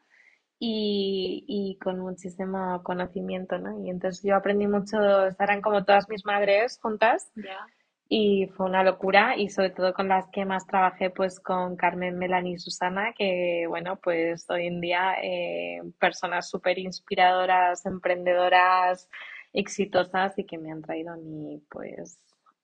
y, 0.60 1.46
y 1.48 1.78
con 1.80 2.00
muchísimo 2.00 2.82
conocimiento, 2.84 3.58
¿no? 3.60 3.86
Y 3.86 3.90
entonces 3.90 4.24
yo 4.24 4.36
aprendí 4.36 4.68
mucho, 4.68 5.28
estarán 5.28 5.62
como 5.62 5.84
todas 5.86 6.08
mis 6.10 6.26
madres 6.26 6.80
juntas 6.82 7.32
Ya. 7.36 7.68
Y 8.16 8.46
fue 8.46 8.68
una 8.68 8.84
locura 8.84 9.36
y 9.36 9.50
sobre 9.50 9.72
todo 9.72 9.92
con 9.92 10.08
las 10.08 10.30
que 10.30 10.46
más 10.46 10.68
trabajé 10.68 11.10
pues 11.10 11.40
con 11.40 11.76
Carmen, 11.76 12.20
Melanie 12.20 12.54
y 12.54 12.60
Susana 12.60 13.12
que 13.18 13.66
bueno 13.68 13.96
pues 13.96 14.48
hoy 14.52 14.68
en 14.68 14.82
día 14.82 15.16
eh, 15.24 15.82
personas 16.00 16.48
súper 16.48 16.78
inspiradoras, 16.78 17.88
emprendedoras, 17.88 19.10
exitosas 19.52 20.38
y 20.38 20.44
que 20.44 20.60
me 20.60 20.72
han 20.72 20.84
traído 20.84 21.12
a 21.12 21.16
mí 21.16 21.60
pues 21.72 22.20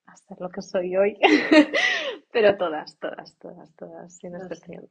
a 0.05 0.15
ser 0.17 0.39
lo 0.39 0.49
que 0.49 0.61
soy 0.61 0.95
hoy 0.95 1.17
pero 2.31 2.55
todas, 2.57 2.97
todas, 2.99 3.35
todas, 3.39 3.75
todas 3.75 4.15
sin 4.17 4.33
Lo 4.33 4.39
excepción. 4.39 4.87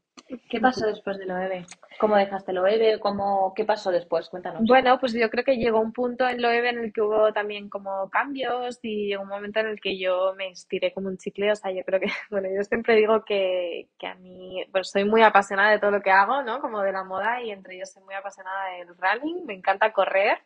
¿Qué 0.50 0.60
pasó 0.60 0.86
después 0.86 1.18
de 1.18 1.26
Loewe? 1.26 1.64
¿Cómo 2.00 2.16
dejaste 2.16 2.52
Loewe? 2.52 2.98
¿Cómo, 2.98 3.54
¿Qué 3.54 3.64
pasó 3.64 3.92
después? 3.92 4.28
Cuéntanos. 4.28 4.62
Bueno, 4.66 4.98
pues 4.98 5.12
yo 5.12 5.30
creo 5.30 5.44
que 5.44 5.56
llegó 5.56 5.80
un 5.80 5.92
punto 5.92 6.28
en 6.28 6.42
Loewe 6.42 6.68
en 6.68 6.78
el 6.78 6.92
que 6.92 7.00
hubo 7.00 7.32
también 7.32 7.68
como 7.68 8.10
cambios 8.10 8.80
y 8.82 9.06
llegó 9.06 9.22
un 9.22 9.28
momento 9.28 9.60
en 9.60 9.68
el 9.68 9.80
que 9.80 9.96
yo 9.98 10.34
me 10.36 10.48
estiré 10.48 10.92
como 10.92 11.08
un 11.08 11.16
chicle. 11.16 11.52
O 11.52 11.56
sea, 11.56 11.70
yo 11.70 11.84
creo 11.84 12.00
que, 12.00 12.08
bueno, 12.30 12.48
yo 12.54 12.62
siempre 12.64 12.96
digo 12.96 13.24
que, 13.24 13.88
que 13.98 14.06
a 14.08 14.16
mí, 14.16 14.64
pues 14.72 14.90
soy 14.90 15.04
muy 15.04 15.22
apasionada 15.22 15.70
de 15.70 15.78
todo 15.78 15.92
lo 15.92 16.02
que 16.02 16.10
hago, 16.10 16.42
¿no? 16.42 16.60
Como 16.60 16.82
de 16.82 16.92
la 16.92 17.04
moda 17.04 17.40
y 17.42 17.50
entre 17.50 17.76
ellos 17.76 17.92
soy 17.92 18.02
muy 18.02 18.14
apasionada 18.14 18.70
del 18.78 18.88
running, 18.88 19.46
me 19.46 19.54
encanta 19.54 19.92
correr. 19.92 20.38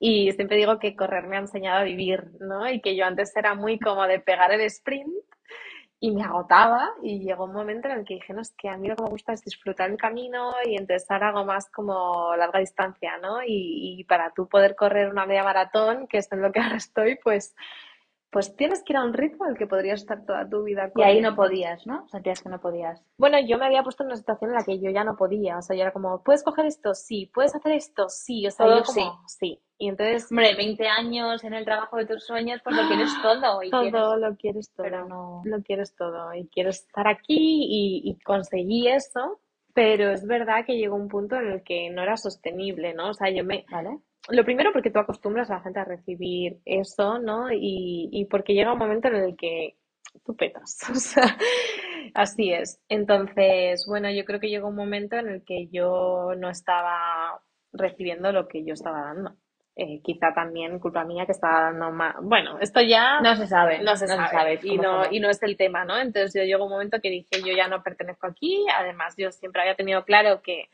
Y 0.00 0.32
siempre 0.32 0.56
digo 0.56 0.80
que 0.80 0.96
correr 0.96 1.28
me 1.28 1.36
ha 1.36 1.40
enseñado 1.40 1.78
a 1.78 1.84
vivir, 1.84 2.24
¿no? 2.40 2.68
Y 2.68 2.80
que 2.80 2.96
yo 2.96 3.06
antes 3.06 3.34
era 3.36 3.54
muy 3.54 3.78
como 3.78 4.06
de 4.06 4.18
pegar 4.18 4.50
el 4.52 4.60
sprint 4.62 5.14
y 6.04 6.10
me 6.10 6.22
agotaba 6.22 6.90
y 7.02 7.20
llegó 7.20 7.44
un 7.44 7.54
momento 7.54 7.88
en 7.88 8.00
el 8.00 8.04
que 8.04 8.14
dije, 8.14 8.34
no, 8.34 8.42
es 8.42 8.52
que 8.58 8.68
a 8.68 8.76
mí 8.76 8.88
lo 8.88 8.94
que 8.94 9.04
me 9.04 9.08
gusta 9.08 9.32
es 9.32 9.42
disfrutar 9.42 9.90
el 9.90 9.96
camino 9.96 10.52
y 10.62 10.76
entonces 10.76 11.10
ahora 11.10 11.28
hago 11.28 11.46
más 11.46 11.70
como 11.70 12.36
larga 12.36 12.58
distancia, 12.58 13.16
¿no? 13.16 13.42
Y, 13.42 13.96
y 13.98 14.04
para 14.04 14.30
tú 14.34 14.46
poder 14.46 14.76
correr 14.76 15.08
una 15.08 15.24
media 15.24 15.42
maratón, 15.44 16.06
que 16.06 16.18
es 16.18 16.30
en 16.30 16.42
lo 16.42 16.52
que 16.52 16.60
ahora 16.60 16.76
estoy, 16.76 17.16
pues, 17.24 17.56
pues 18.28 18.54
tienes 18.54 18.82
que 18.82 18.92
ir 18.92 18.98
a 18.98 19.04
un 19.04 19.14
ritmo 19.14 19.46
al 19.46 19.56
que 19.56 19.66
podrías 19.66 20.02
estar 20.02 20.26
toda 20.26 20.46
tu 20.46 20.62
vida 20.62 20.92
Y 20.94 21.02
ahí 21.02 21.22
no 21.22 21.34
podías, 21.34 21.86
¿no? 21.86 22.06
Sentías 22.08 22.42
que 22.42 22.50
no 22.50 22.60
podías. 22.60 23.02
Bueno, 23.16 23.38
yo 23.40 23.56
me 23.56 23.64
había 23.64 23.82
puesto 23.82 24.02
en 24.02 24.08
una 24.08 24.16
situación 24.16 24.50
en 24.50 24.56
la 24.56 24.64
que 24.64 24.78
yo 24.78 24.90
ya 24.90 25.04
no 25.04 25.16
podía, 25.16 25.56
o 25.56 25.62
sea, 25.62 25.74
yo 25.74 25.82
era 25.84 25.92
como, 25.94 26.22
¿puedes 26.22 26.42
coger 26.42 26.66
esto? 26.66 26.92
Sí, 26.92 27.30
¿puedes 27.32 27.54
hacer 27.54 27.72
esto? 27.72 28.10
Sí, 28.10 28.46
o 28.46 28.50
sea, 28.50 28.66
Todo 28.66 28.78
yo 28.80 28.84
como, 28.84 29.22
sí. 29.26 29.58
Y 29.78 29.88
entonces 29.88 30.30
Hombre, 30.30 30.54
20 30.54 30.86
años 30.86 31.42
en 31.44 31.54
el 31.54 31.64
trabajo 31.64 31.96
de 31.96 32.06
tus 32.06 32.24
sueños, 32.24 32.60
pues 32.62 32.76
lo 32.76 32.86
quieres 32.86 33.10
todo. 33.22 33.62
Y 33.62 33.70
quieres... 33.70 33.92
todo 33.92 34.16
lo 34.16 34.36
quieres 34.36 34.70
todo. 34.72 34.84
Pero 34.84 35.08
no... 35.08 35.42
lo 35.44 35.62
quieres 35.62 35.94
todo 35.96 36.32
y 36.34 36.46
quieres 36.48 36.80
estar 36.86 37.08
aquí 37.08 37.36
y, 37.36 38.02
y 38.04 38.18
conseguí 38.22 38.88
eso, 38.88 39.40
pero 39.74 40.12
es 40.12 40.26
verdad 40.26 40.64
que 40.64 40.76
llegó 40.76 40.94
un 40.96 41.08
punto 41.08 41.36
en 41.36 41.50
el 41.50 41.62
que 41.62 41.90
no 41.90 42.02
era 42.02 42.16
sostenible, 42.16 42.94
¿no? 42.94 43.10
O 43.10 43.14
sea, 43.14 43.30
yo 43.30 43.44
me... 43.44 43.64
¿Vale? 43.70 43.98
Lo 44.30 44.44
primero 44.44 44.72
porque 44.72 44.90
tú 44.90 45.00
acostumbras 45.00 45.50
a 45.50 45.54
la 45.54 45.60
gente 45.60 45.80
a 45.80 45.84
recibir 45.84 46.60
eso, 46.64 47.18
¿no? 47.18 47.52
Y, 47.52 48.08
y 48.10 48.24
porque 48.26 48.54
llega 48.54 48.72
un 48.72 48.78
momento 48.78 49.08
en 49.08 49.16
el 49.16 49.36
que 49.36 49.76
tú 50.24 50.36
petas. 50.36 50.78
O 50.90 50.94
sea, 50.94 51.36
así 52.14 52.52
es. 52.52 52.80
Entonces, 52.88 53.84
bueno, 53.86 54.10
yo 54.10 54.24
creo 54.24 54.40
que 54.40 54.48
llegó 54.48 54.68
un 54.68 54.76
momento 54.76 55.16
en 55.16 55.28
el 55.28 55.44
que 55.44 55.68
yo 55.68 56.32
no 56.36 56.50
estaba 56.50 57.42
recibiendo 57.72 58.32
lo 58.32 58.46
que 58.46 58.64
yo 58.64 58.74
estaba 58.74 59.00
dando. 59.00 59.36
Eh, 59.76 60.00
quizá 60.04 60.32
también 60.32 60.78
culpa 60.78 61.02
mía 61.04 61.26
que 61.26 61.32
estaba 61.32 61.62
dando 61.62 61.90
más. 61.90 62.14
Bueno, 62.22 62.58
esto 62.60 62.80
ya 62.80 63.18
No 63.20 63.34
se 63.34 63.48
sabe, 63.48 63.80
no 63.80 63.96
se 63.96 64.06
no 64.06 64.12
se 64.24 64.28
sabe, 64.30 64.60
y, 64.62 64.78
no, 64.78 65.10
y 65.10 65.18
no 65.18 65.28
es 65.28 65.42
el 65.42 65.56
tema, 65.56 65.84
¿no? 65.84 65.98
Entonces 65.98 66.32
yo 66.32 66.44
llegó 66.44 66.64
un 66.64 66.70
momento 66.70 67.00
que 67.00 67.10
dije, 67.10 67.42
yo 67.44 67.52
ya 67.56 67.66
no 67.66 67.82
pertenezco 67.82 68.28
aquí, 68.28 68.64
además 68.78 69.14
yo 69.18 69.32
siempre 69.32 69.62
había 69.62 69.74
tenido 69.74 70.04
claro 70.04 70.42
que 70.42 70.68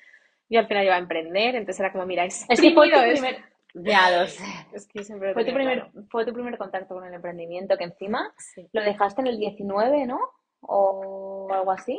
yo 0.50 0.60
al 0.60 0.66
final 0.66 0.84
iba 0.84 0.96
a 0.96 0.98
emprender, 0.98 1.54
entonces 1.54 1.80
era 1.80 1.92
como, 1.92 2.04
mira, 2.04 2.24
Es 2.26 2.44
que 2.60 2.72
fue 2.74 2.90
tu 2.90 3.00
primer... 3.00 3.38
Ya 3.72 4.10
lo 4.20 4.26
sé. 4.26 4.44
Es 4.74 4.86
que 4.86 5.02
siempre 5.02 5.28
lo 5.28 5.34
Fue 5.34 5.44
tu, 5.46 5.54
primer, 5.54 5.78
claro. 5.88 6.06
fue 6.10 6.26
tu 6.26 6.34
primer 6.34 6.58
contacto 6.58 6.94
con 6.94 7.06
el 7.06 7.14
emprendimiento, 7.14 7.78
que 7.78 7.84
encima 7.84 8.34
Sí. 8.36 8.68
lo 8.72 8.82
dejaste 8.82 9.22
en 9.22 9.28
el 9.28 9.38
19, 9.38 10.06
¿no? 10.06 10.18
O 10.60 11.48
algo 11.52 11.70
así. 11.72 11.98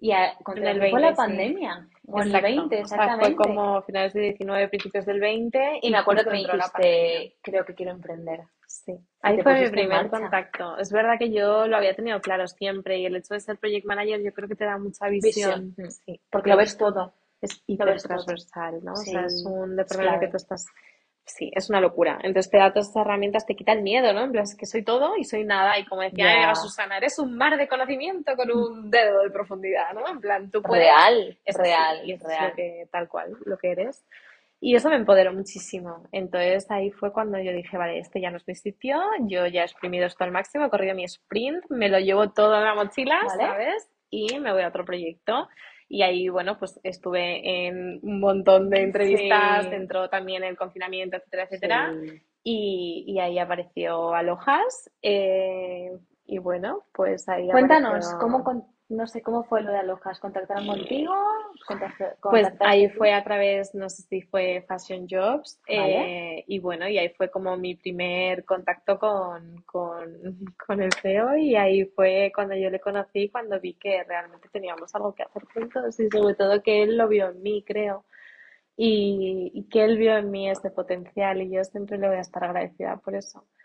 Y 0.00 0.12
a, 0.12 0.34
contra 0.42 0.72
fue 0.74 0.74
la 0.74 0.80
20, 0.80 1.08
sí. 1.08 1.14
pandemia. 1.16 1.88
O 2.06 2.22
en 2.22 2.28
el 2.28 2.34
Exacto. 2.34 2.46
20, 2.46 2.82
O 2.82 2.86
sea, 2.86 2.96
exactamente. 2.96 3.34
fue 3.34 3.46
como 3.46 3.82
finales 3.82 4.12
del 4.12 4.22
19, 4.24 4.68
principios 4.68 5.06
del 5.06 5.20
20 5.20 5.78
Y 5.82 5.90
me 5.90 5.98
acuerdo 5.98 6.24
que 6.24 6.30
me 6.30 6.38
dijiste, 6.38 7.36
creo 7.42 7.64
que 7.64 7.74
quiero 7.74 7.92
emprender. 7.92 8.40
Sí, 8.66 8.92
Y 8.92 8.98
ahí 9.22 9.42
fue 9.42 9.60
mi 9.62 9.68
primer 9.70 10.08
contacto. 10.08 10.78
Es 10.78 10.92
verdad 10.92 11.18
que 11.18 11.32
yo 11.32 11.66
lo 11.66 11.76
había 11.76 11.96
tenido 11.96 12.20
claro 12.20 12.46
siempre 12.46 12.98
y 12.98 13.06
el 13.06 13.16
hecho 13.16 13.34
de 13.34 13.40
ser 13.40 13.58
project 13.58 13.84
manager 13.84 14.22
yo 14.22 14.32
creo 14.32 14.48
que 14.48 14.54
te 14.54 14.64
da 14.64 14.78
mucha 14.78 15.08
visión. 15.08 15.74
Visión. 15.76 15.90
Sí, 15.90 16.20
Porque 16.30 16.50
lo 16.50 16.56
ves 16.56 16.76
todo. 16.78 17.12
es 17.40 17.62
hiper 17.66 18.00
transversal, 18.00 18.84
¿no? 18.84 18.92
O 18.92 18.96
sea, 18.96 19.24
es 19.24 19.44
un 19.44 19.76
departamento 19.76 20.20
que 20.20 20.28
tú 20.28 20.36
estás... 20.36 20.66
Sí, 21.24 21.50
es 21.54 21.70
una 21.70 21.80
locura. 21.80 22.18
Entonces 22.22 22.50
te 22.50 22.58
da 22.58 22.72
todas 22.72 22.88
estas 22.88 23.02
herramientas, 23.06 23.46
te 23.46 23.54
quita 23.54 23.72
el 23.72 23.82
miedo, 23.82 24.12
¿no? 24.12 24.24
En 24.24 24.32
plan, 24.32 24.44
es 24.44 24.56
que 24.56 24.66
soy 24.66 24.82
todo 24.82 25.16
y 25.16 25.24
soy 25.24 25.44
nada. 25.44 25.78
Y 25.78 25.84
como 25.84 26.02
decía 26.02 26.32
amiga 26.32 26.54
Susana, 26.54 26.96
eres 26.96 27.18
un 27.18 27.36
mar 27.36 27.56
de 27.56 27.68
conocimiento 27.68 28.34
con 28.36 28.50
un 28.50 28.90
dedo 28.90 29.22
de 29.22 29.30
profundidad, 29.30 29.92
¿no? 29.94 30.08
En 30.08 30.20
plan, 30.20 30.50
tú 30.50 30.60
puedes... 30.60 30.84
Real, 30.84 31.38
Es 31.44 31.56
así, 31.56 31.68
real, 31.68 32.00
y 32.04 32.12
eso 32.12 32.24
es 32.24 32.30
real. 32.30 32.48
lo 32.48 32.54
que, 32.56 32.88
tal 32.90 33.08
cual, 33.08 33.36
lo 33.44 33.58
que 33.58 33.70
eres. 33.70 34.04
Y 34.62 34.74
eso 34.74 34.90
me 34.90 34.96
empoderó 34.96 35.32
muchísimo. 35.32 36.06
Entonces 36.12 36.70
ahí 36.70 36.90
fue 36.90 37.12
cuando 37.12 37.38
yo 37.38 37.52
dije, 37.52 37.78
vale, 37.78 37.98
este 37.98 38.20
ya 38.20 38.30
no 38.30 38.36
es 38.36 38.46
mi 38.46 38.54
sitio, 38.54 39.00
yo 39.20 39.46
ya 39.46 39.62
he 39.62 39.64
exprimido 39.64 40.06
esto 40.06 40.24
al 40.24 40.32
máximo, 40.32 40.66
he 40.66 40.70
corrido 40.70 40.94
mi 40.94 41.04
sprint, 41.04 41.64
me 41.70 41.88
lo 41.88 41.98
llevo 41.98 42.30
todo 42.30 42.56
en 42.56 42.64
la 42.64 42.74
mochila, 42.74 43.20
Vale. 43.24 43.42
¿sabes? 43.42 43.88
Y 44.10 44.38
me 44.38 44.52
voy 44.52 44.62
a 44.62 44.68
otro 44.68 44.84
proyecto. 44.84 45.48
Y 45.92 46.02
ahí, 46.02 46.28
bueno, 46.28 46.56
pues 46.56 46.78
estuve 46.84 47.66
en 47.66 47.98
un 48.04 48.20
montón 48.20 48.70
de 48.70 48.82
entrevistas, 48.84 49.64
Sí. 49.66 49.74
entró 49.74 50.08
también 50.08 50.44
el 50.44 50.56
confinamiento, 50.56 51.16
etcétera, 51.16 51.42
etcétera. 51.44 51.92
Sí. 52.00 52.22
Y, 52.44 53.04
y 53.08 53.18
ahí 53.18 53.38
apareció 53.40 54.14
Alojas. 54.14 54.88
eh, 55.02 55.90
y 56.26 56.38
bueno, 56.38 56.84
pues 56.94 57.28
ahí 57.28 57.48
Cuéntanos, 57.50 57.88
apareció- 58.06 58.18
¿cómo, 58.20 58.44
no 58.90 59.06
sé, 59.06 59.22
cómo 59.22 59.44
fue 59.44 59.62
lo 59.62 59.72
de 59.72 59.78
Alojas? 59.78 60.18
¿Contactaron 60.20 60.66
contigo? 60.66 61.14
¿Contacta- 61.66 62.16
Pues 62.22 62.46
ahí 62.60 62.88
tú? 62.88 62.98
fue 62.98 63.12
a 63.12 63.24
través, 63.24 63.74
no 63.74 63.88
sé 63.88 64.02
si 64.02 64.22
fue 64.22 64.64
Fashion 64.68 65.06
Jobs, 65.08 65.58
Vale. 65.68 65.96
eh, 65.98 66.44
y 66.46 66.58
bueno, 66.58 66.88
y 66.88 66.98
ahí 66.98 67.08
fue 67.10 67.30
como 67.30 67.56
mi 67.56 67.74
primer 67.76 68.44
contacto 68.44 68.98
con, 68.98 69.62
con, 69.62 70.12
con 70.66 70.82
el 70.82 70.92
CEO 70.92 71.36
y 71.36 71.56
ahí 71.56 71.84
fue 71.86 72.32
cuando 72.34 72.54
yo 72.56 72.70
le 72.70 72.80
conocí, 72.80 73.28
cuando 73.30 73.60
vi 73.60 73.74
que 73.74 74.04
realmente 74.04 74.48
teníamos 74.50 74.94
algo 74.94 75.14
que 75.14 75.22
hacer 75.24 75.44
juntos 75.54 75.98
y 76.00 76.08
sobre 76.10 76.34
todo 76.34 76.62
que 76.62 76.82
él 76.82 76.96
lo 76.96 77.08
vio 77.08 77.28
en 77.30 77.42
mí, 77.42 77.64
creo, 77.66 78.04
y, 78.76 79.50
y 79.54 79.64
que 79.68 79.84
él 79.84 79.98
vio 79.98 80.16
en 80.16 80.30
mí 80.30 80.48
ese 80.50 80.70
potencial 80.70 81.42
y 81.42 81.50
yo 81.50 81.64
siempre 81.64 81.98
le 81.98 82.08
voy 82.08 82.16
a 82.18 82.20
estar 82.20 82.44
agradecida 82.44 82.96
por 82.98 83.14
eso, 83.14 83.44
¿Y 83.58 83.59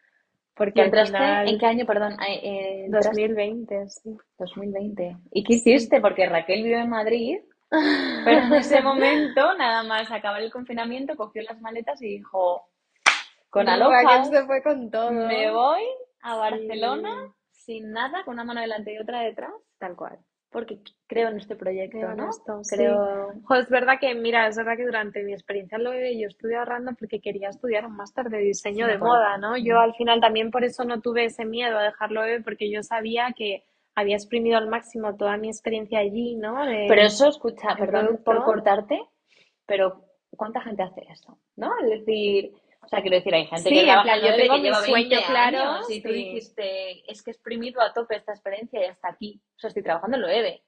porque 0.55 0.81
entraste 0.83 1.17
final, 1.17 1.47
en 1.49 1.59
qué 1.59 1.65
año, 1.65 1.85
perdón? 1.85 2.13
Eh, 2.27 2.85
entraste- 2.87 3.09
2020, 3.09 3.89
sí. 3.89 4.17
2020. 4.37 5.17
¿Y 5.31 5.43
qué 5.43 5.53
hiciste? 5.53 5.99
Porque 6.01 6.25
Raquel 6.27 6.63
vive 6.63 6.79
en 6.81 6.89
Madrid, 6.89 7.39
pero 7.69 8.39
en 8.41 8.53
ese 8.53 8.81
momento, 8.81 9.53
nada 9.57 9.83
más 9.83 10.09
acabar 10.11 10.41
el 10.41 10.51
confinamiento, 10.51 11.15
cogió 11.15 11.41
las 11.43 11.59
maletas 11.61 12.01
y 12.01 12.07
dijo, 12.17 12.67
con 13.49 13.65
Raquel 13.67 13.83
Alojas 13.83 14.29
se 14.29 14.45
fue 14.45 14.63
con 14.63 14.89
todo. 14.91 15.11
me 15.11 15.51
voy 15.51 15.83
a 16.21 16.33
Sí. 16.33 16.39
Barcelona 16.39 17.33
sin 17.51 17.91
nada, 17.91 18.23
con 18.23 18.35
una 18.35 18.43
mano 18.43 18.61
delante 18.61 18.93
y 18.93 18.97
otra 18.99 19.21
detrás, 19.21 19.51
Tal 19.79 19.95
cual. 19.95 20.17
Porque 20.55 20.79
creo 21.07 21.27
en 21.27 21.35
este 21.35 21.57
proyecto, 21.57 21.97
Creo 21.97 22.15
¿no? 22.15 22.29
esto, 22.29 22.63
sí. 22.63 22.77
Creo... 22.77 23.33
Jo, 23.43 23.55
es 23.55 23.69
verdad 23.69 23.95
que, 23.99 24.15
mira, 24.15 24.47
es 24.47 24.55
verdad 24.55 24.77
que 24.77 24.85
durante 24.85 25.21
mi 25.21 25.33
experiencia 25.33 25.75
en 25.77 25.83
lo 25.83 25.91
BB 25.91 26.17
yo 26.17 26.27
estuve 26.29 26.55
ahorrando 26.55 26.93
porque 26.97 27.19
quería 27.19 27.49
estudiar 27.49 27.85
un 27.85 27.97
máster 27.97 28.29
de 28.29 28.37
diseño 28.37 28.85
Sí, 28.85 28.91
de 28.93 28.97
moda, 28.97 29.37
¿no? 29.37 29.57
Yo 29.57 29.79
al 29.79 29.93
final 29.95 30.21
también 30.21 30.51
por 30.51 30.63
eso 30.63 30.85
no 30.85 31.01
tuve 31.01 31.25
ese 31.25 31.43
miedo 31.43 31.77
a 31.77 31.83
dejarlo 31.83 32.21
BB 32.21 32.43
porque 32.45 32.71
yo 32.71 32.83
sabía 32.83 33.33
que 33.35 33.63
había 33.95 34.15
exprimido 34.15 34.57
al 34.57 34.69
máximo 34.69 35.17
toda 35.17 35.35
mi 35.35 35.49
experiencia 35.49 35.99
allí, 35.99 36.35
¿no? 36.35 36.65
De- 36.65 36.85
Pero 36.87 37.01
eso, 37.01 37.27
escucha, 37.27 37.75
perdón 37.77 38.21
por 38.23 38.41
cortarte, 38.45 39.01
pero 39.65 40.05
¿cuánta 40.37 40.61
gente 40.61 40.83
hace 40.83 41.01
eso? 41.09 41.37
¿No? 41.57 41.71
Es 41.83 41.89
decir, 41.99 42.53
o 42.85 42.87
sea, 42.87 43.01
quiero 43.01 43.17
decir, 43.17 43.33
hay 43.33 43.47
gente 43.47 43.69
Sí, 43.69 43.75
que 43.75 43.83
trabaja 43.83 44.03
plan, 44.03 44.21
yo 44.21 44.35
tengo 44.35 44.61
que 44.61 44.73
sueño 44.85 45.09
20 45.09 45.25
claro, 45.27 45.57
años 45.57 45.89
y 45.89 46.01
tú 46.01 46.09
sí. 46.09 46.13
dijiste, 46.15 47.11
es 47.11 47.23
que 47.23 47.31
he 47.31 47.33
exprimido 47.33 47.81
a 47.81 47.93
tope 47.93 48.15
esta 48.15 48.33
experiencia 48.33 48.81
y 48.81 48.85
hasta 48.85 49.09
aquí. 49.09 49.41
O 49.55 49.59
sea, 49.59 49.67
estoy 49.69 49.83
trabajando 49.83 50.17
en 50.17 50.23
Loewe, 50.23 50.63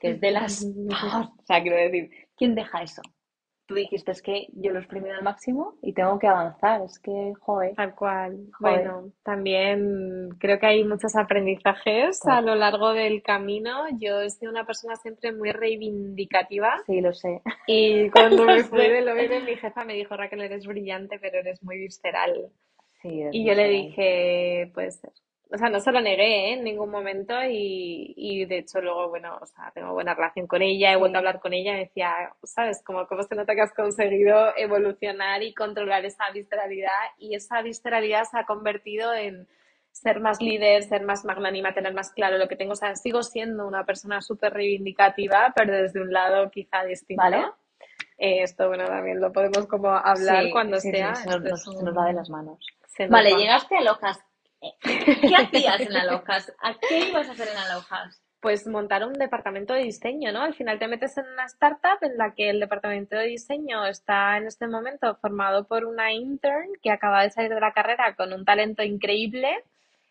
que 0.00 0.10
es 0.10 0.20
de 0.20 0.30
las... 0.30 0.64
O 1.40 1.44
sea, 1.44 1.62
quiero 1.62 1.76
decir, 1.76 2.10
¿quién 2.36 2.54
deja 2.54 2.82
eso? 2.82 3.02
Tú 3.66 3.74
dijiste, 3.74 4.12
es 4.12 4.22
que 4.22 4.46
yo 4.52 4.70
lo 4.70 4.78
he 4.78 4.82
exprimido 4.82 5.16
al 5.16 5.24
máximo 5.24 5.74
y 5.82 5.92
tengo 5.92 6.18
que 6.20 6.28
avanzar. 6.28 6.82
Es 6.82 7.00
que, 7.00 7.32
joder. 7.40 7.74
Tal 7.74 7.94
cual. 7.96 8.46
Joder. 8.58 8.84
Bueno, 8.88 9.12
también 9.24 10.28
creo 10.38 10.58
que 10.60 10.66
hay 10.66 10.84
muchos 10.84 11.16
aprendizajes 11.16 12.20
a 12.26 12.40
lo 12.40 12.54
largo 12.54 12.92
del 12.92 13.22
camino. 13.22 13.86
Yo 13.98 14.20
he 14.20 14.30
sido 14.30 14.52
una 14.52 14.64
persona 14.64 14.94
siempre 14.96 15.32
muy 15.32 15.50
reivindicativa 15.50 16.74
Sí, 16.86 17.00
lo 17.00 17.12
sé. 17.12 17.42
y 17.66 18.08
cuando 18.10 18.44
me 18.46 18.58
Lo 18.58 18.64
fui 18.64 18.88
de 18.88 19.02
Loewe 19.02 19.40
mi 19.40 19.56
jefa 19.56 19.84
me 19.84 19.94
dijo, 19.94 20.16
Raquel, 20.16 20.42
eres 20.42 20.66
brillante, 20.66 21.18
pero 21.18 21.38
eres 21.38 21.62
muy 21.62 21.78
visceral. 21.78 22.52
Sí, 23.02 23.22
Y 23.32 23.44
yo 23.46 23.54
le 23.54 23.68
dije, 23.68 24.70
puede 24.74 24.92
ser. 24.92 25.10
O 25.52 25.56
sea, 25.56 25.68
no 25.68 25.78
se 25.78 25.92
lo 25.92 26.00
negué, 26.00 26.50
¿eh? 26.50 26.52
en 26.54 26.64
ningún 26.64 26.90
momento 26.90 27.34
y, 27.44 28.12
y 28.16 28.44
de 28.46 28.58
hecho 28.58 28.80
luego, 28.80 29.08
bueno, 29.10 29.38
o 29.40 29.46
sea, 29.46 29.70
tengo 29.72 29.92
buena 29.92 30.12
relación 30.12 30.48
con 30.48 30.60
ella, 30.60 30.90
he 30.90 30.94
Sí. 30.94 30.98
vuelto 30.98 31.16
a 31.16 31.20
hablar 31.20 31.38
con 31.38 31.52
ella 31.52 31.70
y 31.70 31.74
me 31.74 31.80
decía, 31.84 32.12
¿sabes? 32.42 32.82
Como 32.82 33.06
cómo 33.06 33.22
se 33.22 33.36
nota 33.36 33.54
que 33.54 33.60
has 33.60 33.72
conseguido 33.72 34.56
evolucionar 34.56 35.44
y 35.44 35.54
controlar 35.54 36.04
esa 36.04 36.28
visceralidad 36.32 36.90
y 37.18 37.36
esa 37.36 37.62
visceralidad 37.62 38.24
se 38.24 38.38
ha 38.40 38.44
convertido 38.44 39.14
en 39.14 39.46
ser 39.92 40.18
más 40.20 40.42
líder, 40.42 40.82
ser 40.82 41.02
más 41.02 41.24
magnánima, 41.24 41.72
tener 41.72 41.94
más 41.94 42.10
claro 42.12 42.38
lo 42.38 42.48
que 42.48 42.56
tengo. 42.56 42.72
O 42.72 42.76
sea, 42.76 42.96
sigo 42.96 43.22
siendo 43.22 43.66
una 43.68 43.84
persona 43.84 44.20
súper 44.22 44.52
reivindicativa, 44.52 45.52
pero 45.54 45.72
desde 45.74 46.00
un 46.02 46.12
lado 46.12 46.50
quizá 46.50 46.84
distinto. 46.84 47.22
Vale. 47.22 47.44
Eh, 48.18 48.42
esto, 48.42 48.66
bueno, 48.68 48.84
también 48.86 49.20
lo 49.20 49.30
podemos 49.32 49.66
como 49.66 49.90
hablar 49.90 50.42
Sí, 50.44 50.50
cuando 50.50 50.80
sí, 50.80 50.90
sí, 50.90 50.96
sea. 50.96 51.14
se 51.14 51.28
nos, 51.30 51.36
es 51.44 51.62
se 51.62 51.70
nos 51.70 51.82
un- 51.82 51.96
va 51.96 52.06
de 52.06 52.12
las 52.14 52.28
manos. 52.30 52.58
Vale, 53.08 53.32
va. 53.32 53.38
llegaste 53.38 53.76
a 53.76 53.78
Alojas. 53.80 54.18
¿Qué 54.60 55.34
hacías 55.36 55.80
en 55.80 55.96
Alojas? 55.96 56.52
¿A 56.62 56.74
qué 56.78 57.08
ibas 57.08 57.28
a 57.28 57.32
hacer 57.32 57.48
en 57.48 57.56
Alojas? 57.58 58.22
pues 58.38 58.64
montar 58.68 59.04
un 59.04 59.14
departamento 59.14 59.74
de 59.74 59.82
diseño, 59.82 60.30
¿no? 60.30 60.42
Al 60.42 60.54
final 60.54 60.78
te 60.78 60.86
metes 60.86 61.16
en 61.18 61.24
una 61.26 61.46
startup 61.46 61.98
en 62.02 62.16
la 62.16 62.32
que 62.32 62.50
el 62.50 62.60
departamento 62.60 63.16
de 63.16 63.24
diseño 63.26 63.84
está 63.86 64.36
en 64.36 64.46
este 64.46 64.68
momento 64.68 65.16
formado 65.16 65.66
por 65.66 65.84
una 65.84 66.12
intern 66.12 66.68
que 66.80 66.92
acaba 66.92 67.22
de 67.22 67.30
salir 67.30 67.52
de 67.52 67.58
la 67.60 67.72
carrera 67.72 68.14
con 68.14 68.32
un 68.32 68.44
talento 68.44 68.84
increíble 68.84 69.48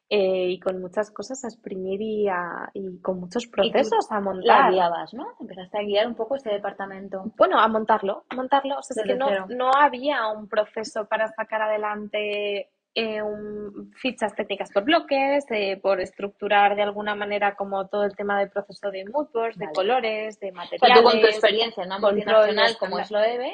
eh, 0.10 0.48
y 0.50 0.60
con 0.60 0.82
muchas 0.82 1.12
cosas 1.12 1.46
a 1.46 1.48
exprimir 1.48 2.02
y, 2.02 2.28
a- 2.28 2.70
y 2.74 2.98
con 3.00 3.22
muchos 3.22 3.48
procesos 3.48 4.12
a 4.12 4.16
La 4.16 4.22
montar. 4.22 4.72
guiabas, 4.74 5.14
¿no? 5.14 5.28
Empezaste 5.40 5.78
a 5.78 5.84
guiar 5.84 6.06
un 6.08 6.16
poco 6.16 6.36
este 6.36 6.50
departamento. 6.52 7.32
Bueno, 7.38 7.58
a 7.60 7.68
montarlo, 7.70 8.26
a 8.30 8.36
montarlo. 8.36 8.80
O 8.80 8.84
sea, 8.84 9.02
es 9.02 9.08
que 9.08 9.16
no, 9.16 9.28
cero. 9.30 9.46
no 9.50 9.72
había 9.74 10.28
un 10.28 10.50
proceso 10.50 11.06
para 11.06 11.30
sacar 11.30 11.62
adelante 11.62 12.70
eh, 12.96 13.22
un- 13.22 13.92
fichas 13.96 14.34
técnicas 14.36 14.72
por 14.72 14.84
bloques, 14.84 15.46
eh, 15.52 15.78
por 15.78 16.00
estructurar 16.02 16.76
de 16.76 16.82
alguna 16.84 17.14
manera 17.14 17.56
como 17.56 17.88
todo 17.88 18.06
el 18.06 18.16
tema 18.16 18.40
del 18.40 18.50
proceso 18.50 18.90
de 18.90 19.06
mood 19.06 19.28
boards, 19.34 19.58
de 19.58 19.66
Vale. 19.66 19.76
colores, 19.76 20.40
de 20.40 20.48
O 20.50 20.54
sea, 20.54 20.64
materiales. 20.64 20.98
tú 20.98 21.04
con 21.04 21.20
tu 21.22 21.28
experiencia 21.28 21.84
en 21.84 21.88
una 21.90 22.00
multinacional 22.00 22.72
de 22.74 22.78
como 22.78 23.00
es 23.00 23.12
Loewe, 23.12 23.52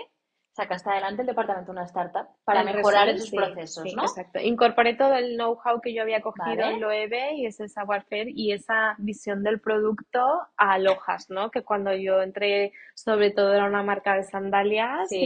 sacaste 0.53 0.89
adelante 0.89 1.21
el 1.21 1.27
departamento 1.27 1.71
de 1.71 1.77
una 1.77 1.85
startup 1.85 2.27
para 2.43 2.61
mejorar 2.63 3.07
esos 3.07 3.29
sí, 3.29 3.37
procesos, 3.37 3.83
sí, 3.83 3.95
¿no? 3.95 4.03
Exacto. 4.03 4.39
Incorporé 4.41 4.95
todo 4.95 5.15
el 5.15 5.35
know-how 5.37 5.79
que 5.81 5.93
yo 5.93 6.01
había 6.01 6.21
cogido 6.21 6.45
Vale. 6.45 6.73
en 6.75 6.81
Loewe 6.81 7.33
y 7.35 7.45
ese 7.45 7.67
savoir-faire 7.69 8.27
y 8.29 8.51
esa 8.51 8.95
visión 8.99 9.43
del 9.43 9.61
producto 9.61 10.19
a 10.57 10.73
Alojas, 10.73 11.29
¿no? 11.29 11.49
Que 11.51 11.63
cuando 11.63 11.93
yo 11.95 12.21
entré, 12.21 12.73
sobre 12.95 13.31
todo 13.31 13.53
era 13.53 13.65
una 13.65 13.81
marca 13.81 14.13
de 14.15 14.23
sandalias 14.23 15.07
Sí, 15.09 15.17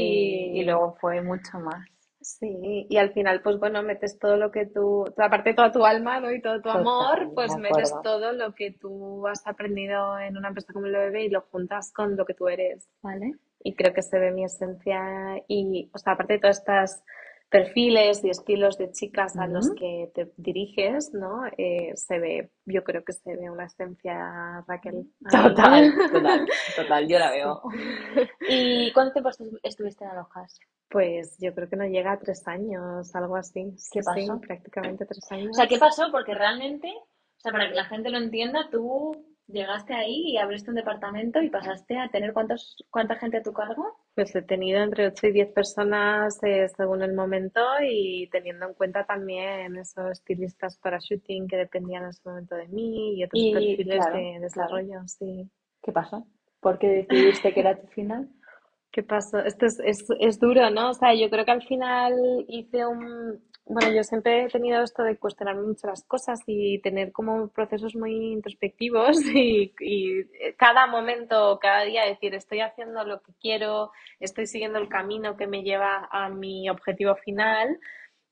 y, 0.54 0.60
y 0.62 0.63
luego 0.63 0.95
fue 1.01 1.21
mucho 1.21 1.60
más. 1.60 1.84
Sí, 2.25 2.88
y 2.89 2.97
al 2.97 3.13
final, 3.13 3.43
pues 3.43 3.59
bueno, 3.59 3.83
metes 3.83 4.17
todo 4.17 4.35
lo 4.35 4.49
que 4.49 4.65
tú, 4.65 5.05
aparte 5.15 5.53
toda 5.53 5.71
tu 5.71 5.85
alma, 5.85 6.19
¿no? 6.19 6.31
Y 6.31 6.41
todo 6.41 6.59
tu 6.59 6.69
amor, 6.69 7.31
pues 7.35 7.55
metes 7.55 7.93
todo 8.01 8.33
lo 8.33 8.55
que 8.55 8.71
tú 8.71 9.27
has 9.27 9.45
aprendido 9.45 10.17
en 10.17 10.35
una 10.35 10.47
empresa 10.47 10.73
como 10.73 10.88
Loewe 10.88 11.25
y 11.25 11.29
lo 11.29 11.41
juntas 11.41 11.93
con 11.93 12.17
lo 12.17 12.25
que 12.25 12.33
tú 12.33 12.47
eres. 12.47 12.89
¿Vale? 13.03 13.33
Y 13.59 13.75
creo 13.75 13.93
que 13.93 14.01
se 14.01 14.17
ve 14.17 14.31
mi 14.31 14.43
esencia 14.43 15.39
y, 15.47 15.91
o 15.93 15.99
sea, 15.99 16.13
aparte 16.13 16.33
de 16.33 16.39
todas 16.39 16.57
estas 16.57 17.03
perfiles 17.49 18.23
y 18.23 18.29
estilos 18.29 18.77
de 18.77 18.91
chicas 18.91 19.38
a 19.38 19.47
los 19.47 19.69
que 19.75 20.12
te 20.13 20.31
diriges, 20.38 21.13
¿no? 21.13 21.45
Eh, 21.58 21.93
se 21.95 22.19
ve, 22.19 22.49
yo 22.65 22.84
creo 22.84 23.03
que 23.03 23.13
se 23.13 23.36
ve 23.36 23.49
una 23.49 23.65
esencia, 23.65 24.63
Raquel. 24.67 25.05
Total, 25.29 25.93
total, 26.12 26.47
total, 26.75 27.08
yo 27.08 27.19
la 27.19 27.31
veo. 27.31 27.62
¿Y 28.49 28.91
cuánto 28.93 29.13
tiempo 29.13 29.29
estu- 29.29 29.60
estuviste 29.63 30.03
en 30.03 30.12
Alojas? 30.12 30.60
Pues 30.89 31.38
yo 31.39 31.53
creo 31.53 31.69
que 31.69 31.75
no 31.75 31.86
llega 31.86 32.12
a 32.13 32.19
tres 32.19 32.47
años, 32.47 33.15
algo 33.15 33.36
así. 33.36 33.73
Sí, 33.77 33.89
¿Qué 33.93 34.03
sí, 34.03 34.05
pasó? 34.27 34.39
prácticamente 34.41 35.05
tres 35.05 35.19
O 35.23 35.53
sea, 35.53 35.67
¿qué 35.67 35.75
años. 35.75 35.79
pasó? 35.79 36.12
Porque 36.12 36.34
realmente, 36.34 36.88
o 36.89 37.39
sea, 37.39 37.51
para 37.51 37.69
que 37.69 37.75
la 37.75 37.86
gente 37.86 38.10
lo 38.10 38.17
entienda, 38.17 38.69
tú 38.71 39.15
llegaste 39.47 39.93
ahí 39.93 40.31
y 40.31 40.38
abriste 40.38 40.69
un 40.69 40.75
departamento 40.75 41.41
y 41.41 41.49
pasaste 41.49 41.97
a 41.97 42.10
tener 42.10 42.34
cuántos, 42.34 42.77
cuánta 42.89 43.15
gente 43.15 43.38
a 43.38 43.43
tu 43.43 43.53
cargo. 43.53 43.97
Pues 44.15 44.36
he 44.36 44.41
tenido 44.41 44.81
entre 44.81 45.08
8 45.08 45.27
y 45.27 45.31
10 45.31 45.53
personas 45.53 46.38
eh, 46.43 46.67
según 46.75 47.01
el 47.03 47.13
momento 47.13 47.62
y 47.81 48.27
teniendo 48.31 48.67
en 48.67 48.73
cuenta 48.73 49.05
también 49.05 49.75
esos 49.77 50.12
estilistas 50.12 50.77
para 50.77 50.99
shooting 50.99 51.47
que 51.47 51.58
dependían 51.58 52.03
en 52.03 52.10
ese 52.10 52.21
momento 52.25 52.55
de 52.55 52.67
mí 52.67 53.17
y 53.17 53.23
otros 53.23 53.41
Y 53.41 53.53
perfiles 53.53 53.97
claro, 53.97 54.17
de 54.17 54.23
claro. 54.23 54.41
desarrollo, 54.41 55.08
sí. 55.08 55.49
¿Qué 55.81 55.91
pasó? 55.91 56.25
¿Por 56.60 56.79
qué 56.79 56.88
decidiste 56.88 57.53
que 57.53 57.60
era 57.60 57.79
tu 57.79 57.88
final? 57.88 58.29
¿Qué 58.91 59.03
pasó? 59.03 59.39
Esto 59.39 59.65
es, 59.65 59.79
es, 59.84 60.05
es 60.19 60.39
duro, 60.39 60.69
¿no? 60.69 60.89
O 60.89 60.93
sea, 60.93 61.13
yo 61.13 61.29
creo 61.29 61.45
que 61.45 61.51
al 61.51 61.63
final 61.63 62.13
hice 62.47 62.86
un... 62.86 63.43
Bueno, 63.67 63.91
yo 63.91 64.04
siempre 64.04 64.43
he 64.43 64.47
tenido 64.49 64.84
esto 64.84 65.01
de 65.04 65.17
cuestionarme 65.17 65.63
mucho 65.63 65.88
las 65.88 66.04
cosas 66.04 66.39
y 66.45 66.80
tener 66.82 67.12
como 67.12 67.47
procesos 67.47 67.95
muy 67.95 68.34
introspectivos 68.34 69.17
y, 69.34 69.73
y 69.80 70.23
cada 70.56 70.86
momento, 70.86 71.58
cada 71.60 71.84
día 71.84 72.06
decir, 72.06 72.36
estoy 72.36 72.62
haciendo 72.62 73.04
lo 73.04 73.21
que 73.21 73.34
quiero, 73.41 73.91
estoy 74.19 74.45
siguiendo 74.45 74.78
el 74.78 74.88
camino 74.88 75.36
que 75.36 75.47
me 75.47 75.63
lleva 75.63 76.08
a 76.12 76.30
mi 76.30 76.69
objetivo 76.69 77.15
final. 77.15 77.80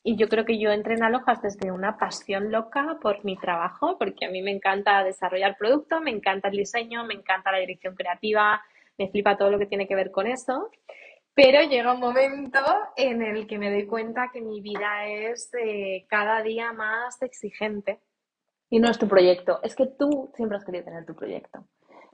Y 0.04 0.18
yo 0.18 0.28
creo 0.28 0.46
que 0.46 0.60
yo 0.60 0.70
entré 0.72 0.96
en 0.96 1.04
Alojas 1.04 1.42
desde 1.42 1.72
una 1.72 1.98
pasión 1.98 2.52
loca 2.52 2.98
por 3.02 3.24
mi 3.26 3.38
trabajo, 3.38 3.98
porque 3.98 4.26
a 4.26 4.30
mí 4.30 4.42
me 4.44 4.52
encanta 4.52 5.04
desarrollar 5.04 5.58
producto, 5.58 6.00
me 6.02 6.12
encanta 6.12 6.50
el 6.50 6.58
diseño, 6.58 7.06
me 7.06 7.14
encanta 7.16 7.52
la 7.52 7.60
dirección 7.60 7.96
creativa, 7.96 8.62
me 8.98 9.10
flipa 9.10 9.38
todo 9.38 9.50
lo 9.50 9.58
que 9.58 9.66
tiene 9.66 9.88
que 9.88 9.96
ver 9.96 10.12
con 10.12 10.28
eso. 10.28 10.70
Pero 11.36 11.62
llega 11.64 11.94
un 11.94 12.00
momento 12.00 12.60
en 12.96 13.22
el 13.22 13.48
que 13.48 13.58
me 13.58 13.72
doy 13.72 13.88
cuenta 13.88 14.30
que 14.32 14.42
mi 14.42 14.62
vida 14.62 15.08
es 15.08 15.52
eh, 15.54 16.06
cada 16.08 16.42
día 16.44 16.74
más 16.74 17.22
exigente. 17.22 18.02
Y 18.70 18.80
no 18.80 18.90
es 18.90 18.98
tu 18.98 19.08
proyecto, 19.08 19.60
es 19.62 19.76
que 19.76 19.86
tú 19.86 20.32
siempre 20.36 20.58
has 20.58 20.66
querido 20.66 20.86
tener 20.86 21.06
tu 21.06 21.16
proyecto. 21.16 21.68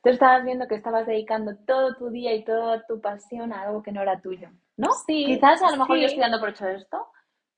Tú 0.03 0.09
estabas 0.09 0.43
viendo 0.45 0.67
que 0.67 0.75
estabas 0.75 1.07
dedicando 1.07 1.55
todo 1.65 1.95
tu 1.95 2.09
día 2.09 2.33
y 2.33 2.43
toda 2.43 2.85
tu 2.85 3.01
pasión 3.01 3.51
a 3.51 3.63
algo 3.63 3.83
que 3.83 3.91
no 3.91 4.01
era 4.01 4.21
tuyo, 4.21 4.49
¿no? 4.77 4.89
Sí, 5.05 5.25
Quizás 5.25 5.61
a 5.61 5.71
lo 5.71 5.77
mejor 5.77 5.97
yo 5.97 6.05
estoy 6.05 6.21
dando 6.21 6.39
por 6.39 6.49
hecho 6.49 6.67
esto, 6.67 7.07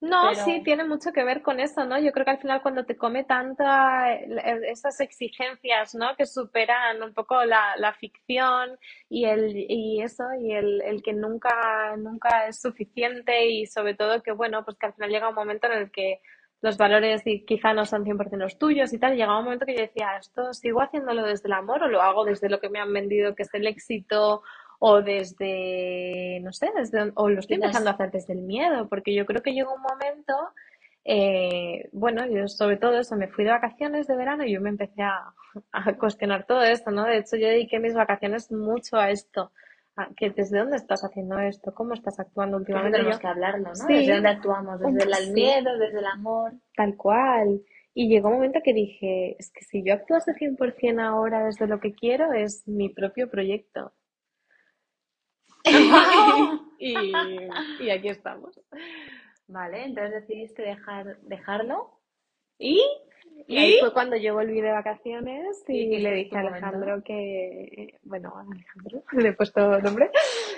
No, 0.02 0.32
pero 0.32 0.46
sí, 0.46 0.64
tiene 0.64 0.84
mucho 0.84 1.12
que 1.14 1.24
ver 1.24 1.44
con 1.44 1.60
eso, 1.60 1.86
¿no? 1.86 2.00
Yo 2.00 2.12
creo 2.12 2.26
que 2.26 2.32
al 2.32 2.40
final 2.40 2.64
cuando 2.64 2.86
te 2.86 2.98
come 2.98 3.24
tanta 3.24 4.12
eh, 4.16 4.28
esas 4.72 5.00
exigencias, 5.00 5.94
¿no? 5.94 6.16
Que 6.18 6.26
superan 6.26 7.04
un 7.04 7.14
poco 7.14 7.46
la, 7.46 7.76
la 7.78 7.94
ficción 7.94 8.78
y 9.10 9.26
el 9.26 9.56
y 9.56 10.02
eso, 10.02 10.24
y 10.40 10.54
el, 10.54 10.82
el 10.82 11.04
que 11.04 11.14
nunca, 11.14 11.96
nunca 11.98 12.48
es 12.48 12.60
suficiente 12.60 13.46
y 13.46 13.68
sobre 13.68 13.94
todo 13.94 14.24
que, 14.24 14.32
bueno, 14.32 14.66
pues 14.66 14.76
que 14.80 14.88
al 14.88 14.94
final 14.96 15.12
llega 15.12 15.30
un 15.30 15.36
momento 15.36 15.68
en 15.68 15.74
el 15.74 15.92
que 15.92 16.20
los 16.62 16.78
valores 16.78 17.22
y 17.26 17.46
quizá 17.46 17.74
no 17.74 17.86
son 17.86 18.04
100% 18.04 18.38
los 18.38 18.58
tuyos 18.58 18.94
y 18.94 19.00
tal. 19.00 19.16
Llegaba 19.16 19.40
un 19.40 19.46
momento 19.46 19.66
que 19.68 19.76
yo 19.76 19.82
decía, 19.82 20.18
¿esto 20.20 20.54
sigo 20.54 20.82
haciéndolo 20.82 21.24
desde 21.24 21.48
el 21.48 21.54
amor 21.54 21.84
o 21.84 21.88
lo 21.88 22.02
hago 22.02 22.26
desde 22.26 22.50
lo 22.50 22.60
que 22.60 22.70
me 22.70 22.80
han 22.80 22.94
vendido 22.94 23.36
que 23.36 23.44
es 23.44 23.54
el 23.54 23.68
éxito 23.68 24.42
o 24.84 25.04
desde, 25.04 26.40
no 26.42 26.52
sé, 26.52 26.72
desde, 26.76 27.12
o 27.14 27.30
lo 27.30 27.40
estoy 27.40 27.58
empezando 27.58 27.92
a 27.92 27.94
hacer 27.94 28.10
desde 28.10 28.34
el 28.34 28.42
miedo? 28.42 28.90
Porque 28.90 29.14
yo 29.14 29.28
creo 29.28 29.44
que 29.44 29.54
llegó 29.54 29.76
un 29.76 29.82
momento, 29.84 30.34
eh, 31.06 31.88
bueno, 31.92 32.26
yo 32.26 32.48
sobre 32.48 32.78
todo 32.78 32.98
eso, 32.98 33.16
me 33.16 33.28
fui 33.28 33.44
de 33.44 33.52
vacaciones 33.52 34.08
de 34.08 34.16
verano 34.16 34.44
y 34.44 34.54
yo 34.54 34.60
me 34.60 34.70
empecé 34.70 35.04
a, 35.04 35.36
a 35.72 35.94
cuestionar 36.00 36.48
todo 36.48 36.64
esto, 36.64 36.90
¿no? 36.90 37.06
De 37.06 37.18
hecho, 37.18 37.36
yo 37.36 37.48
dediqué 37.48 37.80
mis 37.80 37.94
vacaciones 37.94 38.52
mucho 38.52 38.98
a 38.98 39.12
esto, 39.12 39.52
a 39.96 40.10
que 40.18 40.32
desde 40.32 40.58
dónde 40.58 40.78
estás 40.78 41.04
haciendo 41.04 41.38
esto, 41.38 41.76
cómo 41.76 41.94
estás 41.94 42.20
actuando 42.20 42.58
últimamente. 42.58 42.98
tenemos 42.98 43.20
que 43.20 43.28
hablarlo, 43.28 43.72
¿no? 43.78 43.86
Desde 43.88 44.14
dónde 44.16 44.30
actuamos, 44.30 44.80
desde 44.80 45.04
el 45.04 45.14
sí, 45.14 45.32
miedo, 45.32 45.78
desde 45.78 46.00
el 46.00 46.06
amor. 46.08 46.54
tal 46.76 46.98
cual. 46.98 47.62
Y 47.94 48.10
llegó 48.10 48.30
un 48.30 48.36
momento 48.36 48.62
que 48.64 48.74
dije, 48.74 49.36
es 49.38 49.52
que 49.52 49.64
si 49.64 49.84
yo 49.84 49.94
actuase 49.94 50.34
100% 50.34 51.00
ahora 51.04 51.46
desde 51.46 51.68
lo 51.68 51.80
que 51.80 51.94
quiero, 51.94 52.34
es 52.34 52.68
mi 52.68 52.90
propio 52.90 53.30
proyecto. 53.30 53.94
Y, 56.84 57.14
y 57.80 57.90
aquí 57.92 58.10
estamos. 58.10 58.60
Vale, 59.48 59.84
entonces 59.84 60.28
decidiste 60.28 60.64
dejar, 60.64 61.20
dejarlo 61.22 61.92
Y, 62.58 62.82
y 63.48 63.58
ahí 63.58 63.76
y 63.76 63.80
fue 63.80 63.94
cuando 63.94 64.16
yo 64.16 64.34
volví 64.34 64.62
de 64.62 64.72
vacaciones 64.72 65.64
y 65.68 66.00
le 66.00 66.14
dije 66.14 66.38
a 66.38 66.44
momento. 66.44 66.66
Alejandro 66.66 67.04
que, 67.04 68.00
bueno, 68.04 68.34
Alejandro, 68.36 69.04
le 69.12 69.30
he 69.30 69.34
puesto 69.34 69.80
nombre. 69.80 70.10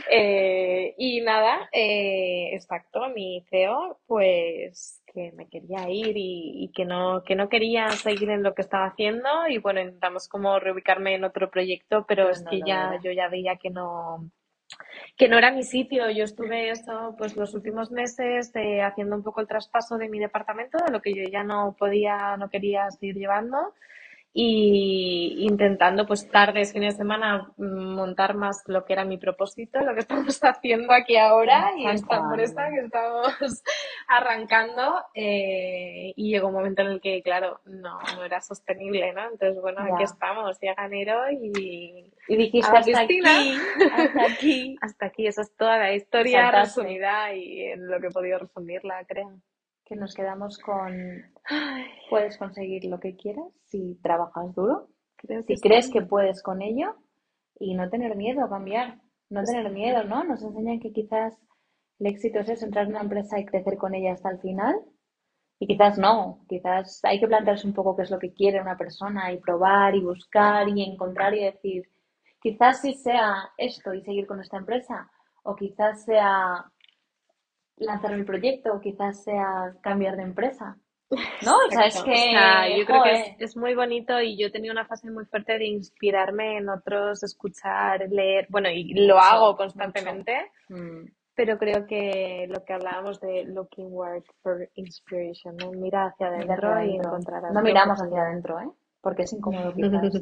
Eh, 0.09 0.93
y 0.97 1.21
nada, 1.21 1.67
eh, 1.71 2.51
exacto, 2.53 3.09
mi 3.09 3.43
CEO, 3.49 3.99
pues 4.05 5.01
que 5.13 5.31
me 5.33 5.47
quería 5.49 5.89
ir 5.89 6.15
y, 6.15 6.63
y 6.63 6.71
que 6.71 6.85
no, 6.85 7.23
que 7.23 7.35
no 7.35 7.49
quería 7.49 7.89
seguir 7.89 8.29
en 8.29 8.43
lo 8.43 8.53
que 8.53 8.61
estaba 8.61 8.85
haciendo. 8.85 9.27
Y 9.49 9.57
bueno, 9.57 9.81
intentamos 9.81 10.27
como 10.29 10.59
reubicarme 10.59 11.15
en 11.15 11.23
otro 11.23 11.49
proyecto, 11.49 12.05
pero 12.07 12.29
es 12.29 12.43
no 12.43 12.51
que 12.51 12.61
ya, 12.65 12.99
yo 13.03 13.11
ya 13.11 13.27
veía 13.27 13.57
que 13.57 13.69
no, 13.71 14.29
que 15.17 15.27
no 15.27 15.37
era 15.37 15.51
mi 15.51 15.63
sitio. 15.63 16.09
Yo 16.09 16.23
estuve 16.23 16.69
eso, 16.69 17.15
pues 17.17 17.35
los 17.35 17.53
últimos 17.53 17.91
meses 17.91 18.51
eh, 18.55 18.81
haciendo 18.81 19.15
un 19.15 19.23
poco 19.23 19.41
el 19.41 19.47
traspaso 19.47 19.97
de 19.97 20.09
mi 20.09 20.19
departamento, 20.19 20.77
de 20.83 20.91
lo 20.91 21.01
que 21.01 21.13
yo 21.13 21.23
ya 21.31 21.43
no 21.43 21.75
podía, 21.77 22.37
no 22.37 22.49
quería 22.49 22.89
seguir 22.91 23.15
llevando 23.15 23.73
y 24.35 25.45
intentando 25.47 26.07
pues 26.07 26.29
tardes, 26.29 26.73
fines 26.73 26.95
de 26.95 26.97
semana 26.97 27.51
montar 27.57 28.33
más 28.33 28.63
lo 28.65 28.83
que 28.83 28.93
era 28.93 29.05
mi 29.05 29.17
propósito, 29.17 29.79
lo 29.81 29.93
que 29.93 29.99
estamos 30.07 30.39
haciendo 30.43 30.91
aquí 30.91 31.17
ahora 31.17 31.71
y 31.77 31.87
esta 31.87 32.17
empresa 32.17 32.69
que 32.69 32.85
estamos 32.85 33.63
arrancando 34.07 35.03
eh, 35.13 36.13
y 36.15 36.31
llegó 36.31 36.47
un 36.47 36.55
momento 36.55 36.81
en 36.81 36.87
el 36.89 37.01
que 37.01 37.21
claro, 37.21 37.59
no, 37.65 37.99
no 38.15 38.23
era 38.23 38.41
sostenible, 38.41 39.13
¿no? 39.13 39.23
Entonces 39.31 39.61
bueno, 39.61 39.81
aquí 39.81 40.03
estamos, 40.03 40.59
llega 40.59 40.85
enero 40.85 41.29
y 41.31 42.11
Y 42.27 42.35
dijiste 42.35 42.75
hasta 42.75 43.05
piscina. 43.05 43.39
aquí, 43.39 43.57
hasta 43.95 44.25
aquí. 44.25 44.75
Hasta 44.81 45.05
aquí, 45.05 45.27
esa 45.27 45.41
es 45.41 45.55
toda 45.55 45.77
la 45.77 45.93
historia 45.93 46.51
resumida 46.51 47.33
y 47.33 47.61
en 47.63 47.87
lo 47.87 47.99
que 47.99 48.07
he 48.07 48.11
podido 48.11 48.39
resumirla, 48.39 49.05
creo. 49.05 49.39
Que 49.93 49.99
nos 49.99 50.15
quedamos 50.15 50.57
con 50.57 50.91
puedes 52.09 52.39
conseguir 52.39 52.85
lo 52.85 52.99
que 52.99 53.15
quieras 53.15 53.45
si 53.67 53.93
trabajas 54.01 54.55
duro, 54.55 54.87
creo 55.17 55.45
que 55.45 55.55
si 55.55 55.61
crees 55.61 55.87
que 55.91 56.01
puedes 56.01 56.41
con 56.41 56.63
ello 56.63 56.95
y 57.59 57.75
no 57.75 57.87
tener 57.91 58.15
miedo 58.15 58.43
a 58.43 58.49
cambiar, 58.49 58.99
no 59.29 59.43
tener 59.43 59.71
miedo, 59.71 60.03
¿no? 60.03 60.23
Nos 60.23 60.41
enseñan 60.41 60.79
que 60.79 60.91
quizás 60.91 61.37
el 61.99 62.07
éxito 62.07 62.39
es 62.39 62.49
eso, 62.49 62.65
entrar 62.65 62.85
en 62.85 62.93
una 62.93 63.01
empresa 63.01 63.37
y 63.37 63.45
crecer 63.45 63.77
con 63.77 63.93
ella 63.93 64.13
hasta 64.13 64.31
el 64.31 64.39
final. 64.39 64.73
Y 65.59 65.67
quizás 65.67 65.99
no, 65.99 66.43
quizás 66.49 66.99
hay 67.03 67.19
que 67.19 67.27
plantearse 67.27 67.67
un 67.67 67.75
poco 67.75 67.95
qué 67.95 68.01
es 68.01 68.09
lo 68.09 68.17
que 68.17 68.33
quiere 68.33 68.61
una 68.61 68.75
persona 68.75 69.31
y 69.31 69.37
probar 69.37 69.93
y 69.95 70.01
buscar 70.01 70.67
y 70.69 70.81
encontrar 70.81 71.35
y 71.35 71.43
decir, 71.43 71.87
quizás 72.41 72.81
sí 72.81 72.95
sea 72.95 73.51
esto 73.57 73.93
y 73.93 74.01
seguir 74.01 74.25
con 74.25 74.41
esta 74.41 74.57
empresa, 74.57 75.11
o 75.43 75.55
quizás 75.55 76.03
sea 76.03 76.65
lanzar 77.77 78.15
mi 78.15 78.23
proyecto, 78.23 78.79
quizás 78.81 79.23
sea 79.23 79.75
cambiar 79.81 80.15
de 80.17 80.23
empresa. 80.23 80.77
¿No? 81.45 81.57
O 81.57 81.71
sea, 81.71 81.85
es 81.85 81.95
Exacto. 81.95 82.11
O 82.11 82.15
sea, 82.15 82.65
que, 82.67 82.79
yo 82.79 82.85
creo 82.85 83.03
que 83.03 83.35
es, 83.39 83.55
muy 83.55 83.75
bonito 83.75 84.19
y 84.21 84.37
yo 84.37 84.47
he 84.47 84.51
tenido 84.51 84.71
una 84.71 84.85
fase 84.85 85.11
muy 85.11 85.25
fuerte 85.25 85.57
de 85.59 85.65
inspirarme 85.65 86.57
en 86.57 86.69
otros, 86.69 87.23
escuchar, 87.23 88.07
leer, 88.09 88.47
bueno, 88.49 88.69
y 88.69 88.93
lo 88.93 89.15
mucho, 89.15 89.25
hago 89.25 89.55
constantemente, 89.55 90.51
Mm, 90.69 91.05
pero 91.35 91.57
creo 91.57 91.85
que 91.85 92.47
lo 92.49 92.63
que 92.63 92.73
hablábamos 92.73 93.19
de 93.19 93.43
looking 93.45 93.91
word 93.91 94.23
for 94.41 94.69
inspiration, 94.75 95.55
¿no? 95.57 95.71
Mira 95.71 96.05
hacia 96.05 96.27
adentro 96.27 96.69
y 96.69 96.89
adentro. 96.89 97.09
encontrarás 97.09 97.53
No 97.53 97.61
que 97.61 97.65
miramos 97.65 98.01
hacia 98.01 98.21
adentro, 98.21 98.59
¿eh? 98.59 98.69
Porque 99.01 99.23
es 99.23 99.33
incómodo 99.33 99.73
quizás, 99.75 100.19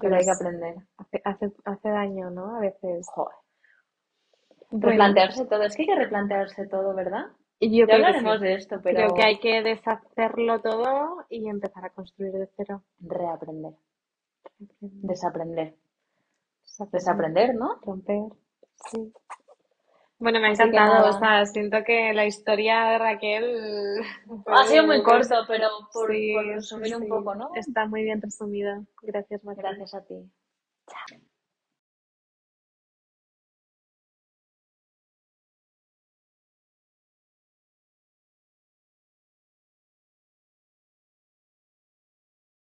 pero 0.00 0.16
hay 0.16 0.24
que 0.24 0.30
aprender. 0.30 0.74
hace, 0.96 1.20
hace, 1.24 1.52
hace 1.64 1.88
daño, 1.88 2.30
¿no? 2.30 2.56
A 2.56 2.60
veces. 2.60 3.06
Joder. 3.12 3.36
Bueno, 4.70 4.88
Replantearse 4.90 5.46
todo, 5.46 5.62
es 5.62 5.76
que 5.76 5.82
hay 5.82 5.88
que 5.88 5.94
replantearse 5.96 6.66
todo, 6.66 6.94
¿verdad? 6.94 7.26
y 7.58 7.70
yo 7.78 7.86
Ya 7.86 7.94
creo 7.96 8.12
que 8.12 8.18
hablaremos 8.18 8.40
sí. 8.40 8.44
de 8.44 8.54
esto, 8.54 8.80
Creo 8.82 9.14
que 9.14 9.14
pero 9.14 9.24
hay 9.24 9.38
que 9.38 9.62
deshacerlo 9.62 10.60
todo 10.60 11.24
y 11.30 11.48
empezar 11.48 11.84
a 11.86 11.90
construir 11.90 12.32
de 12.32 12.48
cero. 12.56 12.82
reaprender, 13.00 13.72
desaprender, 14.80 15.74
Desaprender, 16.62 16.92
desaprender, 16.92 17.54
¿no? 17.54 17.78
romper. 17.82 18.22
Sí. 18.90 19.12
Bueno, 20.18 20.40
me 20.40 20.48
ha 20.48 20.54
que 20.54 20.62
encantado. 20.62 21.08
O 21.10 21.18
sea, 21.18 21.44
siento 21.46 21.78
que 21.84 22.12
la 22.14 22.24
historia 22.26 22.84
de 22.86 22.98
Raquel 22.98 24.02
ha 24.46 24.64
sido 24.64 24.86
muy 24.86 25.02
corto, 25.02 25.34
pero 25.46 25.68
por, 25.92 26.10
Sí, 26.12 26.32
por 26.34 26.44
sí, 26.44 26.50
resumir 26.52 26.96
un 26.96 27.08
poco, 27.08 27.34
¿no? 27.34 27.50
Está 27.54 27.86
muy 27.86 28.02
bien 28.02 28.20
resumido. 28.20 28.84
Gracias, 29.02 29.42
Raquel. 29.44 29.62
Gracias 29.62 29.94
a 29.94 30.04
ti. 30.04 30.14
Chao. 30.88 31.20